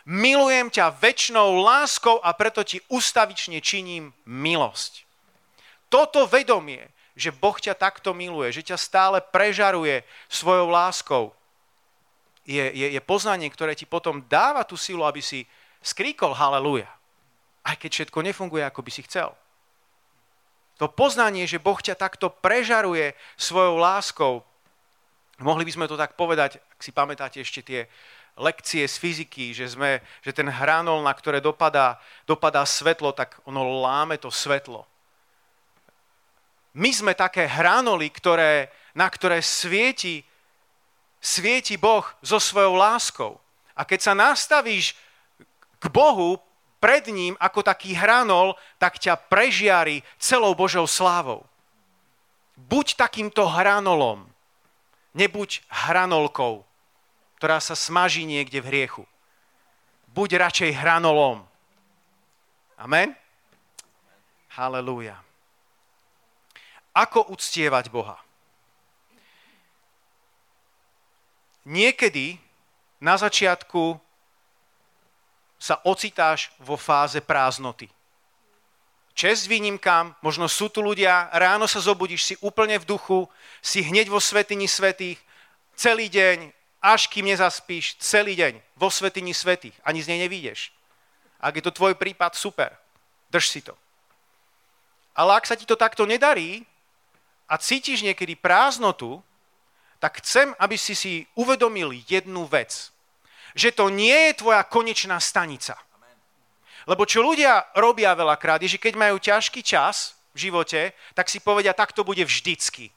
Milujem 0.07 0.71
ťa 0.71 0.93
väčšnou 0.99 1.63
láskou 1.63 2.19
a 2.23 2.31
preto 2.31 2.63
ti 2.63 2.79
ustavične 2.91 3.59
činím 3.59 4.13
milosť. 4.23 5.03
Toto 5.93 6.25
vedomie, 6.25 6.89
že 7.13 7.29
Boh 7.29 7.53
ťa 7.53 7.77
takto 7.77 8.17
miluje, 8.17 8.49
že 8.49 8.65
ťa 8.65 8.77
stále 8.81 9.21
prežaruje 9.21 10.01
svojou 10.25 10.73
láskou, 10.73 11.29
je, 12.49 12.65
je, 12.73 12.87
je 12.97 13.01
poznanie, 13.05 13.45
ktoré 13.47 13.77
ti 13.77 13.85
potom 13.85 14.25
dáva 14.25 14.65
tú 14.65 14.73
silu, 14.73 15.05
aby 15.05 15.21
si 15.21 15.45
skríkol 15.85 16.33
haleluja. 16.33 16.89
Aj 17.61 17.77
keď 17.77 18.09
všetko 18.09 18.19
nefunguje, 18.25 18.65
ako 18.65 18.81
by 18.81 18.91
si 18.91 19.05
chcel. 19.05 19.31
To 20.81 20.89
poznanie, 20.89 21.45
že 21.45 21.61
Boh 21.61 21.77
ťa 21.77 21.93
takto 21.95 22.27
prežaruje 22.27 23.13
svojou 23.37 23.77
láskou, 23.77 24.41
mohli 25.39 25.63
by 25.63 25.71
sme 25.77 25.85
to 25.85 25.95
tak 25.95 26.17
povedať, 26.17 26.57
ak 26.57 26.79
si 26.81 26.89
pamätáte 26.89 27.37
ešte 27.39 27.61
tie 27.61 27.81
lekcie 28.35 28.83
z 28.89 28.95
fyziky, 28.97 29.53
že, 29.53 29.69
sme, 29.69 30.01
že 30.25 30.33
ten 30.33 30.49
hranol, 30.49 31.05
na 31.05 31.13
ktoré 31.13 31.37
dopadá, 31.37 32.01
dopadá 32.25 32.65
svetlo, 32.65 33.13
tak 33.13 33.37
ono 33.45 33.61
láme 33.85 34.17
to 34.17 34.33
svetlo. 34.33 34.89
My 36.73 36.89
sme 36.89 37.13
také 37.13 37.45
hranoly, 37.45 38.09
ktoré, 38.09 38.73
na 38.97 39.05
ktoré 39.05 39.45
svieti, 39.45 40.25
svieti 41.21 41.77
Boh 41.77 42.01
so 42.25 42.41
svojou 42.41 42.73
láskou. 42.73 43.37
A 43.77 43.85
keď 43.85 43.99
sa 44.01 44.13
nastavíš 44.17 44.97
k 45.77 45.85
Bohu 45.93 46.41
pred 46.81 47.05
ním 47.13 47.37
ako 47.37 47.61
taký 47.61 47.93
hranol, 47.93 48.57
tak 48.81 48.97
ťa 48.97 49.15
prežiari 49.15 50.01
celou 50.17 50.57
Božou 50.57 50.89
slávou. 50.89 51.45
Buď 52.57 52.97
takýmto 52.97 53.45
hranolom, 53.49 54.25
nebuď 55.13 55.61
hranolkou, 55.69 56.65
ktorá 57.37 57.61
sa 57.61 57.77
smaží 57.77 58.25
niekde 58.25 58.61
v 58.61 58.69
hriechu. 58.69 59.03
Buď 60.13 60.41
radšej 60.49 60.71
hranolom. 60.77 61.41
Amen? 62.77 63.17
Halelúja. 64.53 65.17
Ako 66.93 67.33
uctievať 67.33 67.89
Boha? 67.89 68.21
Niekedy 71.65 72.37
na 73.01 73.17
začiatku 73.17 73.97
sa 75.57 75.79
ocitáš 75.87 76.51
vo 76.59 76.75
fáze 76.75 77.17
prázdnoty. 77.23 77.87
Čest 79.13 79.45
výnimkám, 79.45 80.17
možno 80.25 80.49
sú 80.49 80.67
tu 80.67 80.81
ľudia, 80.81 81.29
ráno 81.31 81.69
sa 81.69 81.79
zobudíš, 81.79 82.21
si 82.25 82.35
úplne 82.41 82.81
v 82.81 82.85
duchu, 82.89 83.29
si 83.61 83.79
hneď 83.85 84.09
vo 84.09 84.19
svetini 84.19 84.67
svetých, 84.67 85.21
celý 85.77 86.09
deň, 86.09 86.51
až 86.83 87.07
kým 87.07 87.29
nezaspíš, 87.29 87.95
celý 88.01 88.35
deň 88.35 88.59
vo 88.75 88.91
svetini 88.91 89.31
svetých. 89.31 89.77
Ani 89.87 90.03
z 90.03 90.11
nej 90.11 90.27
nevídeš. 90.27 90.73
Ak 91.39 91.55
je 91.55 91.63
to 91.63 91.71
tvoj 91.71 91.95
prípad, 91.95 92.35
super. 92.35 92.75
Drž 93.31 93.45
si 93.47 93.61
to. 93.63 93.77
Ale 95.15 95.37
ak 95.37 95.45
sa 95.47 95.55
ti 95.55 95.63
to 95.63 95.79
takto 95.79 96.03
nedarí 96.03 96.65
a 97.49 97.57
cítiš 97.57 98.01
niekedy 98.01 98.35
prázdnotu, 98.35 99.23
tak 99.99 100.19
chcem, 100.19 100.51
aby 100.59 100.75
si 100.75 100.95
si 100.95 101.13
uvedomil 101.35 101.95
jednu 102.07 102.43
vec 102.47 102.93
že 103.53 103.69
to 103.71 103.89
nie 103.89 104.13
je 104.29 104.41
tvoja 104.41 104.65
konečná 104.65 105.21
stanica. 105.21 105.77
Lebo 106.83 107.07
čo 107.07 107.23
ľudia 107.23 107.63
robia 107.79 108.11
veľakrát, 108.11 108.59
je, 108.59 108.75
že 108.75 108.81
keď 108.81 108.93
majú 108.99 109.15
ťažký 109.21 109.63
čas 109.63 110.19
v 110.35 110.51
živote, 110.51 110.91
tak 111.15 111.31
si 111.31 111.39
povedia, 111.39 111.71
tak 111.71 111.95
to 111.95 112.03
bude 112.03 112.19
vždycky. 112.19 112.91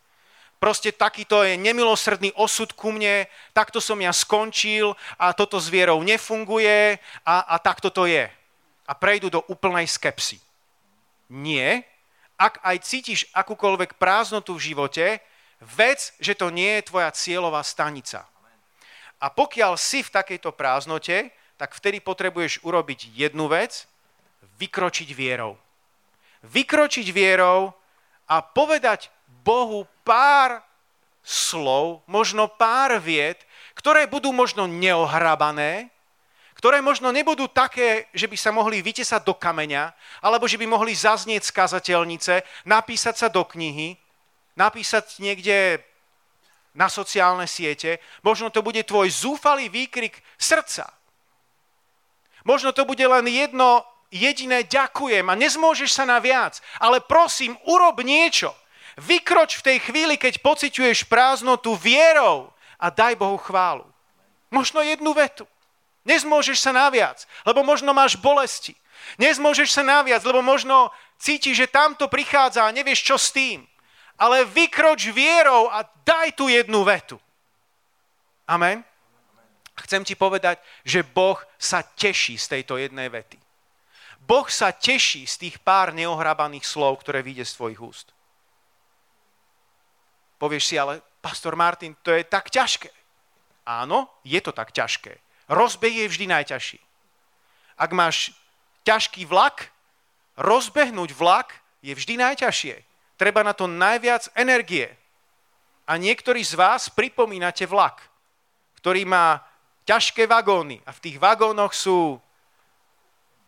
Proste 0.56 0.90
takýto 0.90 1.44
je 1.44 1.54
nemilosrdný 1.61 2.32
osud 2.35 2.72
ku 2.72 2.90
mne, 2.90 3.28
takto 3.52 3.78
som 3.78 4.00
ja 4.00 4.11
skončil 4.11 4.96
a 5.20 5.37
toto 5.37 5.61
s 5.61 5.68
vierou 5.68 6.00
nefunguje 6.00 6.96
a, 7.22 7.37
a 7.44 7.56
takto 7.61 7.92
to 7.92 8.09
je. 8.09 8.26
A 8.88 8.92
prejdú 8.96 9.28
do 9.28 9.44
úplnej 9.52 9.85
skepsy. 9.87 10.40
Nie. 11.30 11.85
Ak 12.37 12.61
aj 12.61 12.85
cítiš 12.85 13.29
akúkoľvek 13.33 13.96
prázdnotu 13.96 14.57
v 14.57 14.64
živote, 14.72 15.07
vec, 15.61 16.12
že 16.20 16.37
to 16.37 16.53
nie 16.53 16.81
je 16.81 16.88
tvoja 16.92 17.09
cieľová 17.12 17.64
stanica. 17.64 18.29
A 19.16 19.33
pokiaľ 19.33 19.81
si 19.81 20.05
v 20.05 20.12
takejto 20.12 20.53
prázdnote, 20.53 21.33
tak 21.57 21.72
vtedy 21.72 22.05
potrebuješ 22.05 22.61
urobiť 22.61 23.09
jednu 23.16 23.49
vec, 23.49 23.88
vykročiť 24.61 25.09
vierou. 25.16 25.57
Vykročiť 26.44 27.09
vierou 27.16 27.72
a 28.29 28.37
povedať 28.44 29.09
Bohu 29.40 29.88
pár 30.05 30.61
slov, 31.25 32.05
možno 32.05 32.46
pár 32.46 33.01
vied, 33.01 33.40
ktoré 33.72 34.05
budú 34.05 34.31
možno 34.37 34.68
neohrabané, 34.68 35.88
ktoré 36.56 36.80
možno 36.80 37.12
nebudú 37.12 37.52
také, 37.52 38.08
že 38.16 38.24
by 38.24 38.36
sa 38.40 38.50
mohli 38.50 38.80
vytesať 38.80 39.22
do 39.28 39.36
kameňa, 39.36 39.92
alebo 40.24 40.48
že 40.48 40.56
by 40.56 40.64
mohli 40.64 40.96
zaznieť 40.96 41.44
z 41.44 41.52
kazateľnice, 41.52 42.34
napísať 42.64 43.14
sa 43.14 43.28
do 43.28 43.44
knihy, 43.44 44.00
napísať 44.56 45.20
niekde 45.20 45.84
na 46.76 46.88
sociálne 46.88 47.44
siete, 47.48 48.00
možno 48.24 48.48
to 48.52 48.64
bude 48.64 48.80
tvoj 48.84 49.08
zúfalý 49.08 49.68
výkrik 49.68 50.20
srdca. 50.36 50.92
Možno 52.44 52.72
to 52.72 52.84
bude 52.84 53.04
len 53.04 53.26
jedno 53.28 53.84
jediné 54.12 54.62
ďakujem 54.64 55.26
a 55.28 55.34
nezmôžeš 55.34 55.90
sa 55.92 56.04
na 56.08 56.20
viac, 56.20 56.60
ale 56.80 57.04
prosím, 57.04 57.56
urob 57.68 58.00
niečo. 58.00 58.52
Vykroč 58.96 59.60
v 59.60 59.66
tej 59.72 59.78
chvíli, 59.84 60.16
keď 60.16 60.40
pociťuješ 60.40 61.04
prázdnotu 61.04 61.76
vierou 61.76 62.48
a 62.80 62.88
daj 62.88 63.18
Bohu 63.20 63.36
chválu. 63.36 63.84
Možno 64.48 64.80
jednu 64.80 65.12
vetu. 65.12 65.44
Nezmôžeš 66.06 66.62
sa 66.62 66.70
naviac, 66.70 67.26
lebo 67.42 67.66
možno 67.66 67.90
máš 67.90 68.14
bolesti. 68.14 68.78
Nezmôžeš 69.18 69.74
sa 69.74 69.82
naviac, 69.82 70.22
lebo 70.22 70.40
možno 70.40 70.94
cítiš, 71.18 71.66
že 71.66 71.74
tamto 71.74 72.06
prichádza 72.06 72.62
a 72.62 72.74
nevieš, 72.74 73.02
čo 73.02 73.16
s 73.18 73.34
tým 73.34 73.66
ale 74.18 74.48
vykroč 74.48 75.12
vierou 75.12 75.68
a 75.68 75.84
daj 76.04 76.32
tu 76.32 76.48
jednu 76.48 76.84
vetu. 76.84 77.20
Amen. 78.48 78.84
Chcem 79.76 80.00
ti 80.04 80.16
povedať, 80.16 80.56
že 80.88 81.04
Boh 81.04 81.36
sa 81.60 81.84
teší 81.84 82.40
z 82.40 82.46
tejto 82.48 82.80
jednej 82.80 83.12
vety. 83.12 83.36
Boh 84.24 84.48
sa 84.48 84.72
teší 84.72 85.28
z 85.28 85.36
tých 85.36 85.56
pár 85.60 85.92
neohrabaných 85.92 86.64
slov, 86.64 87.04
ktoré 87.04 87.20
vyjde 87.20 87.44
z 87.44 87.56
tvojich 87.60 87.80
úst. 87.84 88.08
Povieš 90.40 90.64
si, 90.64 90.74
ale 90.80 91.04
pastor 91.20 91.54
Martin, 91.54 91.92
to 92.00 92.08
je 92.10 92.24
tak 92.24 92.48
ťažké. 92.48 92.88
Áno, 93.68 94.08
je 94.24 94.40
to 94.40 94.52
tak 94.56 94.72
ťažké. 94.72 95.20
Rozbeh 95.46 96.04
je 96.04 96.11
vždy 96.11 96.26
najťažší. 96.26 96.78
Ak 97.78 97.90
máš 97.94 98.35
ťažký 98.82 99.28
vlak, 99.28 99.70
rozbehnúť 100.40 101.14
vlak 101.14 101.61
je 101.82 101.94
vždy 101.94 102.18
najťažšie 102.18 102.87
treba 103.16 103.40
na 103.40 103.56
to 103.56 103.64
najviac 103.66 104.28
energie. 104.37 104.92
A 105.88 105.96
niektorí 105.96 106.44
z 106.44 106.54
vás 106.54 106.92
pripomínate 106.92 107.64
vlak, 107.64 108.04
ktorý 108.80 109.09
má 109.09 109.42
ťažké 109.88 110.28
vagóny 110.28 110.78
a 110.85 110.92
v 110.92 111.02
tých 111.02 111.16
vagónoch 111.16 111.72
sú 111.72 112.20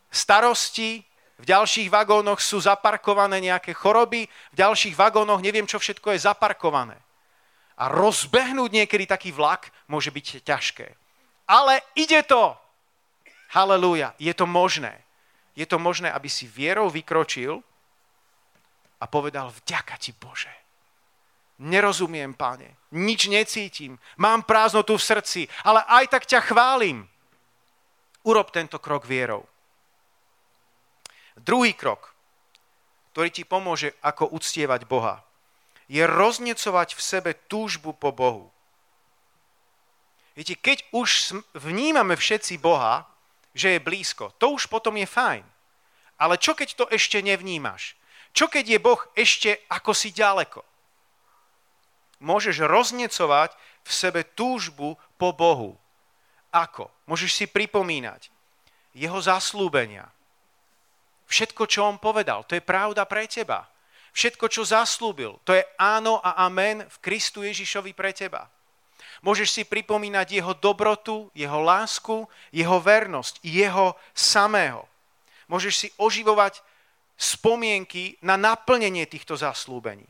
starosti, 0.08 1.04
v 1.38 1.44
ďalších 1.44 1.86
vagónoch 1.92 2.42
sú 2.42 2.58
zaparkované 2.58 3.38
nejaké 3.38 3.70
choroby, 3.76 4.26
v 4.26 4.56
ďalších 4.56 4.96
vagónoch 4.98 5.38
neviem, 5.44 5.68
čo 5.68 5.78
všetko 5.78 6.14
je 6.14 6.26
zaparkované. 6.26 6.98
A 7.78 7.86
rozbehnúť 7.86 8.70
niekedy 8.74 9.06
taký 9.06 9.30
vlak 9.30 9.70
môže 9.86 10.10
byť 10.10 10.42
ťažké. 10.42 10.86
Ale 11.48 11.80
ide 11.96 12.20
to! 12.28 12.52
Halelúja, 13.56 14.12
je 14.20 14.32
to 14.36 14.44
možné. 14.44 14.92
Je 15.56 15.64
to 15.64 15.80
možné, 15.80 16.12
aby 16.12 16.28
si 16.28 16.44
vierou 16.44 16.92
vykročil 16.92 17.64
a 19.00 19.04
povedal, 19.08 19.50
vďaka 19.50 19.96
ti 19.96 20.12
Bože. 20.12 20.52
Nerozumiem, 21.58 22.38
páne, 22.38 22.78
nič 22.94 23.26
necítim, 23.26 23.98
mám 24.14 24.46
prázdnotu 24.46 24.94
v 24.94 25.02
srdci, 25.02 25.40
ale 25.66 25.82
aj 25.90 26.04
tak 26.06 26.24
ťa 26.30 26.40
chválim. 26.46 27.02
Urob 28.22 28.54
tento 28.54 28.78
krok 28.78 29.08
vierou. 29.08 29.42
Druhý 31.34 31.74
krok, 31.74 32.14
ktorý 33.10 33.34
ti 33.34 33.42
pomôže, 33.42 33.98
ako 34.04 34.30
uctievať 34.30 34.86
Boha, 34.86 35.26
je 35.90 36.04
roznecovať 36.06 36.94
v 36.94 37.00
sebe 37.02 37.30
túžbu 37.50 37.96
po 37.96 38.14
Bohu. 38.14 38.54
Viete, 40.38 40.54
keď 40.54 40.86
už 40.94 41.34
vnímame 41.58 42.14
všetci 42.14 42.62
Boha, 42.62 43.10
že 43.58 43.74
je 43.74 43.82
blízko, 43.82 44.30
to 44.38 44.54
už 44.54 44.70
potom 44.70 44.94
je 44.94 45.02
fajn. 45.02 45.42
Ale 46.14 46.38
čo 46.38 46.54
keď 46.54 46.78
to 46.78 46.84
ešte 46.94 47.18
nevnímaš? 47.18 47.98
Čo 48.30 48.46
keď 48.46 48.64
je 48.70 48.78
Boh 48.78 49.02
ešte 49.18 49.58
ako 49.66 49.90
si 49.90 50.14
ďaleko? 50.14 50.62
Môžeš 52.22 52.62
roznecovať 52.70 53.50
v 53.82 53.90
sebe 53.90 54.22
túžbu 54.22 54.94
po 55.18 55.34
Bohu. 55.34 55.74
Ako? 56.54 56.86
Môžeš 57.10 57.34
si 57.34 57.46
pripomínať. 57.50 58.30
jeho 58.94 59.18
zaslúbenia. 59.18 60.10
Všetko, 61.30 61.66
čo 61.70 61.86
on 61.86 61.98
povedal, 62.02 62.42
to 62.46 62.54
je 62.54 62.62
pravda 62.62 63.06
pre 63.06 63.26
teba. 63.30 63.66
Všetko, 64.14 64.50
čo 64.50 64.66
zaslúbil, 64.66 65.38
to 65.46 65.54
je 65.54 65.62
áno 65.78 66.18
a 66.18 66.46
amen 66.46 66.82
v 66.82 66.96
Kristu 66.98 67.46
Ježišovi 67.46 67.94
pre 67.94 68.10
teba. 68.10 68.50
Môžeš 69.22 69.48
si 69.50 69.62
pripomínať 69.66 70.38
jeho 70.38 70.54
dobrotu, 70.54 71.26
jeho 71.34 71.58
lásku, 71.58 72.26
jeho 72.54 72.78
vernosť, 72.78 73.42
jeho 73.42 73.98
samého. 74.14 74.86
Môžeš 75.50 75.74
si 75.74 75.88
oživovať 75.98 76.62
spomienky 77.18 78.14
na 78.22 78.38
naplnenie 78.38 79.02
týchto 79.10 79.34
zaslúbení. 79.34 80.06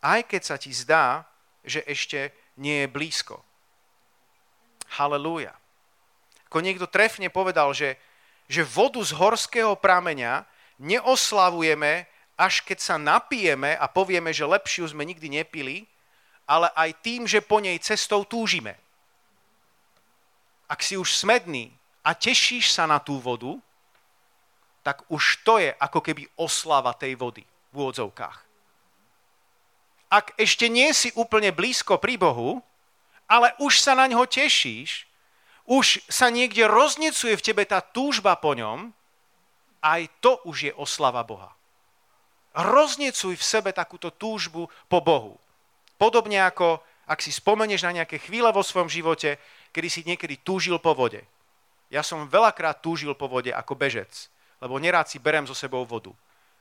Aj 0.00 0.24
keď 0.24 0.42
sa 0.42 0.56
ti 0.56 0.72
zdá, 0.72 1.28
že 1.66 1.84
ešte 1.84 2.32
nie 2.56 2.86
je 2.86 2.88
blízko. 2.88 3.44
Halelúja. 4.96 5.52
Ako 6.48 6.64
niekto 6.64 6.88
trefne 6.88 7.28
povedal, 7.28 7.76
že, 7.76 8.00
že 8.48 8.64
vodu 8.64 9.02
z 9.02 9.12
horského 9.12 9.76
prameňa 9.76 10.46
neoslavujeme, 10.80 12.08
až 12.38 12.64
keď 12.64 12.78
sa 12.80 12.96
napijeme 12.96 13.76
a 13.76 13.84
povieme, 13.90 14.32
že 14.32 14.48
lepšiu 14.48 14.88
sme 14.88 15.04
nikdy 15.04 15.42
nepili, 15.42 15.84
ale 16.46 16.70
aj 16.72 16.90
tým, 17.02 17.26
že 17.26 17.42
po 17.42 17.58
nej 17.58 17.76
cestou 17.82 18.22
túžime. 18.22 18.78
Ak 20.70 20.82
si 20.82 20.94
už 20.94 21.14
smedný 21.14 21.74
a 22.06 22.14
tešíš 22.14 22.70
sa 22.70 22.86
na 22.86 23.02
tú 23.02 23.18
vodu, 23.18 23.58
tak 24.86 25.02
už 25.10 25.42
to 25.42 25.58
je 25.58 25.74
ako 25.74 25.98
keby 25.98 26.30
oslava 26.38 26.94
tej 26.94 27.18
vody 27.18 27.42
v 27.74 27.74
úvodzovkách. 27.74 28.38
Ak 30.06 30.30
ešte 30.38 30.70
nie 30.70 30.94
si 30.94 31.10
úplne 31.18 31.50
blízko 31.50 31.98
pri 31.98 32.14
Bohu, 32.14 32.62
ale 33.26 33.50
už 33.58 33.82
sa 33.82 33.98
na 33.98 34.06
ňo 34.06 34.22
tešíš, 34.22 35.10
už 35.66 36.06
sa 36.06 36.30
niekde 36.30 36.70
roznecuje 36.70 37.34
v 37.34 37.42
tebe 37.42 37.66
tá 37.66 37.82
túžba 37.82 38.38
po 38.38 38.54
ňom, 38.54 38.94
aj 39.82 40.06
to 40.22 40.38
už 40.46 40.70
je 40.70 40.72
oslava 40.78 41.26
Boha. 41.26 41.50
Roznecuj 42.54 43.34
v 43.34 43.44
sebe 43.44 43.74
takúto 43.74 44.14
túžbu 44.14 44.70
po 44.86 44.98
Bohu. 45.02 45.34
Podobne 45.96 46.44
ako, 46.44 46.80
ak 47.08 47.24
si 47.24 47.32
spomenieš 47.32 47.88
na 47.88 48.02
nejaké 48.02 48.20
chvíle 48.20 48.48
vo 48.52 48.60
svojom 48.60 48.88
živote, 48.88 49.40
kedy 49.72 49.88
si 49.88 50.00
niekedy 50.04 50.40
túžil 50.40 50.76
po 50.76 50.92
vode. 50.92 51.24
Ja 51.88 52.02
som 52.02 52.28
veľakrát 52.28 52.82
túžil 52.82 53.14
po 53.14 53.30
vode 53.30 53.54
ako 53.54 53.78
bežec, 53.78 54.28
lebo 54.60 54.76
nerád 54.76 55.08
si 55.08 55.22
berem 55.22 55.46
so 55.46 55.54
sebou 55.54 55.86
vodu. 55.86 56.10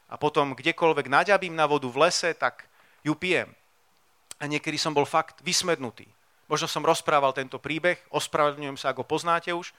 A 0.06 0.22
potom 0.22 0.54
kdekoľvek 0.54 1.10
naďabím 1.10 1.58
na 1.58 1.66
vodu 1.66 1.90
v 1.90 2.06
lese, 2.06 2.32
tak 2.38 2.70
ju 3.02 3.18
pijem. 3.18 3.50
A 4.38 4.46
niekedy 4.46 4.78
som 4.78 4.94
bol 4.94 5.08
fakt 5.08 5.42
vysmednutý. 5.42 6.06
Možno 6.46 6.70
som 6.70 6.86
rozprával 6.86 7.34
tento 7.34 7.58
príbeh, 7.58 7.98
ospravedlňujem 8.14 8.78
sa, 8.78 8.94
ako 8.94 9.02
poznáte 9.02 9.50
už, 9.50 9.74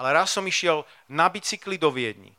ale 0.00 0.16
raz 0.16 0.32
som 0.32 0.48
išiel 0.48 0.88
na 1.12 1.28
bicykli 1.28 1.76
do 1.76 1.92
Viedni. 1.92 2.32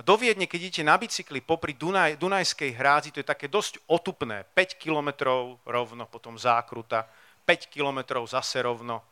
A 0.00 0.06
do 0.06 0.16
Viedne, 0.16 0.48
keď 0.48 0.60
idete 0.64 0.80
na 0.80 0.96
bicykli 0.96 1.44
popri 1.44 1.76
Dunaj, 1.76 2.16
Dunajskej 2.16 2.72
hrádzi, 2.72 3.12
to 3.12 3.20
je 3.20 3.28
také 3.28 3.52
dosť 3.52 3.84
otupné. 3.84 4.48
5 4.56 4.80
kilometrov 4.80 5.60
rovno, 5.68 6.08
potom 6.08 6.40
zákruta, 6.40 7.04
5 7.44 7.68
kilometrov 7.68 8.24
zase 8.24 8.64
rovno. 8.64 9.04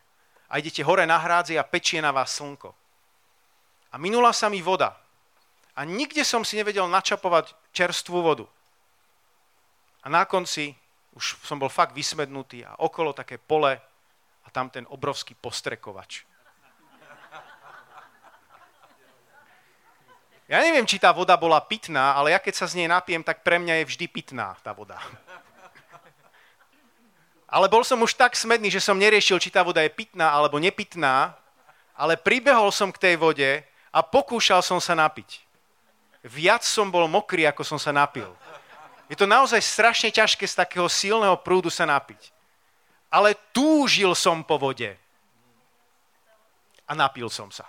A 0.48 0.57
idete 0.57 0.81
hore 0.81 1.05
na 1.05 1.20
hrádzi 1.20 1.61
a 1.61 1.68
pečie 1.68 2.01
na 2.01 2.09
vás 2.09 2.33
slnko. 2.40 2.72
A 3.92 4.01
minula 4.01 4.33
sa 4.33 4.48
mi 4.48 4.64
voda. 4.64 4.96
A 5.77 5.85
nikde 5.85 6.24
som 6.24 6.40
si 6.40 6.57
nevedel 6.57 6.88
načapovať 6.88 7.53
čerstvú 7.77 8.24
vodu. 8.24 8.48
A 10.01 10.09
na 10.09 10.24
konci 10.24 10.72
už 11.12 11.37
som 11.44 11.61
bol 11.61 11.68
fakt 11.68 11.92
vysmednutý 11.92 12.64
a 12.64 12.81
okolo 12.81 13.12
také 13.12 13.37
pole 13.37 13.77
a 14.40 14.48
tam 14.48 14.72
ten 14.72 14.88
obrovský 14.88 15.37
postrekovač. 15.37 16.24
Ja 20.49 20.65
neviem, 20.65 20.89
či 20.89 20.97
tá 20.97 21.13
voda 21.13 21.37
bola 21.37 21.61
pitná, 21.61 22.17
ale 22.17 22.33
ja 22.33 22.41
keď 22.41 22.55
sa 22.57 22.65
z 22.65 22.81
nej 22.81 22.89
napijem, 22.89 23.21
tak 23.21 23.45
pre 23.45 23.61
mňa 23.61 23.85
je 23.85 23.89
vždy 23.93 24.07
pitná 24.09 24.57
tá 24.65 24.73
voda. 24.73 24.97
Ale 27.45 27.69
bol 27.69 27.85
som 27.85 28.01
už 28.01 28.17
tak 28.17 28.33
smedný, 28.33 28.73
že 28.73 28.81
som 28.81 28.97
neriešil, 28.97 29.37
či 29.37 29.53
tá 29.53 29.61
voda 29.61 29.85
je 29.85 29.93
pitná 29.93 30.33
alebo 30.33 30.57
nepitná, 30.57 31.37
ale 31.93 32.17
pribehol 32.17 32.73
som 32.73 32.89
k 32.89 33.01
tej 33.01 33.15
vode 33.21 33.61
a 33.93 34.01
pokúšal 34.01 34.65
som 34.65 34.81
sa 34.81 34.97
napiť. 34.97 35.45
Viac 36.25 36.65
som 36.65 36.89
bol 36.89 37.05
mokrý, 37.09 37.45
ako 37.45 37.65
som 37.65 37.77
sa 37.81 37.93
napil. 37.93 38.29
Je 39.09 39.17
to 39.17 39.25
naozaj 39.25 39.61
strašne 39.61 40.13
ťažké 40.13 40.45
z 40.45 40.59
takého 40.65 40.89
silného 40.89 41.37
prúdu 41.41 41.73
sa 41.73 41.89
napiť. 41.89 42.33
Ale 43.09 43.37
túžil 43.53 44.13
som 44.13 44.45
po 44.45 44.61
vode. 44.61 44.93
A 46.85 46.93
napil 46.93 47.29
som 47.33 47.49
sa. 47.49 47.65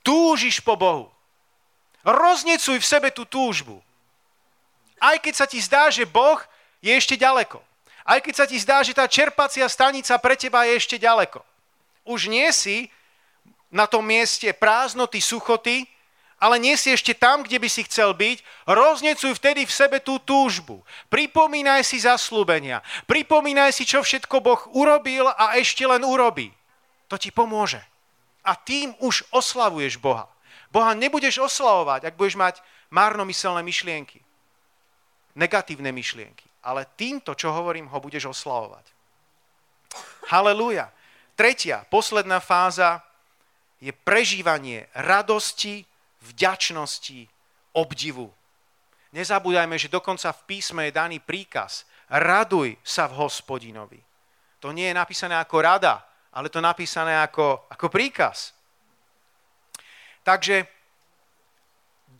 Túžiš 0.00 0.64
po 0.64 0.76
Bohu. 0.76 1.12
Roznecuj 2.08 2.80
v 2.80 2.88
sebe 2.88 3.12
tú 3.12 3.28
túžbu. 3.28 3.84
Aj 4.96 5.20
keď 5.20 5.34
sa 5.36 5.46
ti 5.46 5.60
zdá, 5.60 5.92
že 5.92 6.08
Boh 6.08 6.40
je 6.80 6.88
ešte 6.96 7.20
ďaleko. 7.20 7.60
Aj 8.08 8.16
keď 8.24 8.34
sa 8.34 8.46
ti 8.48 8.56
zdá, 8.56 8.80
že 8.80 8.96
tá 8.96 9.04
čerpacia 9.04 9.68
stanica 9.68 10.16
pre 10.16 10.32
teba 10.32 10.64
je 10.64 10.80
ešte 10.80 10.96
ďaleko. 10.96 11.44
Už 12.08 12.32
nie 12.32 12.48
si 12.56 12.88
na 13.68 13.84
tom 13.84 14.08
mieste 14.08 14.48
prázdnoty, 14.56 15.20
suchoty, 15.20 15.84
ale 16.40 16.56
nie 16.56 16.78
si 16.78 16.94
ešte 16.94 17.12
tam, 17.12 17.44
kde 17.44 17.60
by 17.60 17.68
si 17.68 17.84
chcel 17.84 18.16
byť, 18.16 18.40
roznecuj 18.64 19.36
vtedy 19.36 19.66
v 19.68 19.74
sebe 19.74 19.98
tú 20.00 20.16
túžbu. 20.22 20.80
Pripomínaj 21.12 21.84
si 21.84 22.00
zaslúbenia. 22.00 22.80
Pripomínaj 23.04 23.74
si, 23.74 23.84
čo 23.84 24.00
všetko 24.00 24.40
Boh 24.40 24.62
urobil 24.72 25.28
a 25.28 25.58
ešte 25.60 25.84
len 25.84 26.06
urobí. 26.06 26.54
To 27.10 27.20
ti 27.20 27.28
pomôže. 27.34 27.82
A 28.46 28.56
tým 28.56 28.94
už 29.02 29.26
oslavuješ 29.34 30.00
Boha. 30.00 30.30
Boha 30.68 30.92
nebudeš 30.92 31.40
oslavovať, 31.40 32.08
ak 32.08 32.14
budeš 32.18 32.36
mať 32.36 32.60
márnomyselné 32.92 33.64
myšlienky. 33.64 34.20
Negatívne 35.38 35.92
myšlienky. 35.92 36.44
Ale 36.64 36.84
týmto, 36.98 37.32
čo 37.32 37.54
hovorím, 37.54 37.88
ho 37.88 37.98
budeš 38.02 38.28
oslavovať. 38.28 38.84
Halelúja. 40.28 40.92
Tretia, 41.38 41.86
posledná 41.86 42.42
fáza 42.42 43.00
je 43.78 43.94
prežívanie 43.94 44.90
radosti, 44.92 45.86
vďačnosti, 46.26 47.30
obdivu. 47.78 48.28
Nezabúdajme, 49.14 49.78
že 49.78 49.88
dokonca 49.88 50.34
v 50.34 50.44
písme 50.44 50.90
je 50.90 50.98
daný 50.98 51.22
príkaz. 51.22 51.88
Raduj 52.10 52.76
sa 52.82 53.08
v 53.08 53.24
hospodinovi. 53.24 54.00
To 54.58 54.74
nie 54.74 54.90
je 54.90 54.98
napísané 54.98 55.38
ako 55.38 55.56
rada, 55.62 56.02
ale 56.34 56.50
to 56.50 56.58
napísané 56.58 57.14
ako, 57.22 57.70
ako 57.70 57.86
príkaz. 57.88 58.57
Takže 60.28 60.68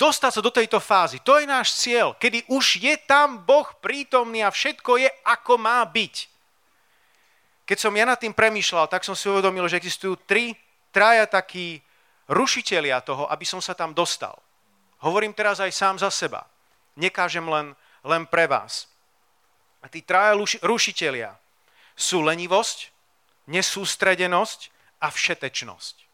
dostať 0.01 0.33
sa 0.33 0.40
do 0.40 0.49
tejto 0.49 0.81
fázy, 0.81 1.21
to 1.21 1.37
je 1.37 1.44
náš 1.44 1.77
cieľ, 1.77 2.16
kedy 2.16 2.49
už 2.49 2.81
je 2.81 2.97
tam 3.05 3.44
Boh 3.44 3.68
prítomný 3.85 4.40
a 4.40 4.49
všetko 4.49 4.97
je, 4.97 5.12
ako 5.29 5.61
má 5.61 5.85
byť. 5.85 6.14
Keď 7.68 7.77
som 7.77 7.92
ja 7.92 8.09
nad 8.09 8.16
tým 8.16 8.33
premýšľal, 8.33 8.88
tak 8.88 9.05
som 9.05 9.12
si 9.12 9.29
uvedomil, 9.29 9.68
že 9.68 9.77
existujú 9.77 10.16
tri, 10.25 10.57
traja 10.88 11.29
takí 11.29 11.85
rušitelia 12.33 13.05
toho, 13.05 13.29
aby 13.29 13.44
som 13.44 13.61
sa 13.61 13.77
tam 13.77 13.92
dostal. 13.92 14.40
Hovorím 15.05 15.37
teraz 15.37 15.61
aj 15.61 15.77
sám 15.77 16.01
za 16.01 16.09
seba. 16.09 16.49
Nekážem 16.97 17.44
len, 17.44 17.77
len 18.09 18.25
pre 18.25 18.49
vás. 18.49 18.88
A 19.85 19.92
tí 19.92 20.01
traja 20.01 20.33
rušitelia 20.64 21.37
sú 21.92 22.25
lenivosť, 22.25 22.88
nesústredenosť 23.53 24.73
a 25.05 25.12
všetečnosť 25.12 26.08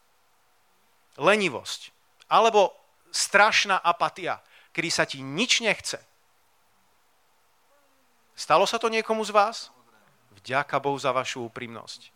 lenivosť 1.17 1.91
alebo 2.31 2.73
strašná 3.13 3.79
apatia, 3.79 4.41
kedy 4.75 4.89
sa 4.91 5.07
ti 5.07 5.23
nič 5.23 5.63
nechce. 5.63 6.01
Stalo 8.35 8.67
sa 8.67 8.75
to 8.75 8.91
niekomu 8.91 9.23
z 9.23 9.31
vás? 9.31 9.57
Vďaka 10.43 10.75
Bohu 10.83 10.99
za 10.99 11.15
vašu 11.15 11.47
úprimnosť. 11.47 12.11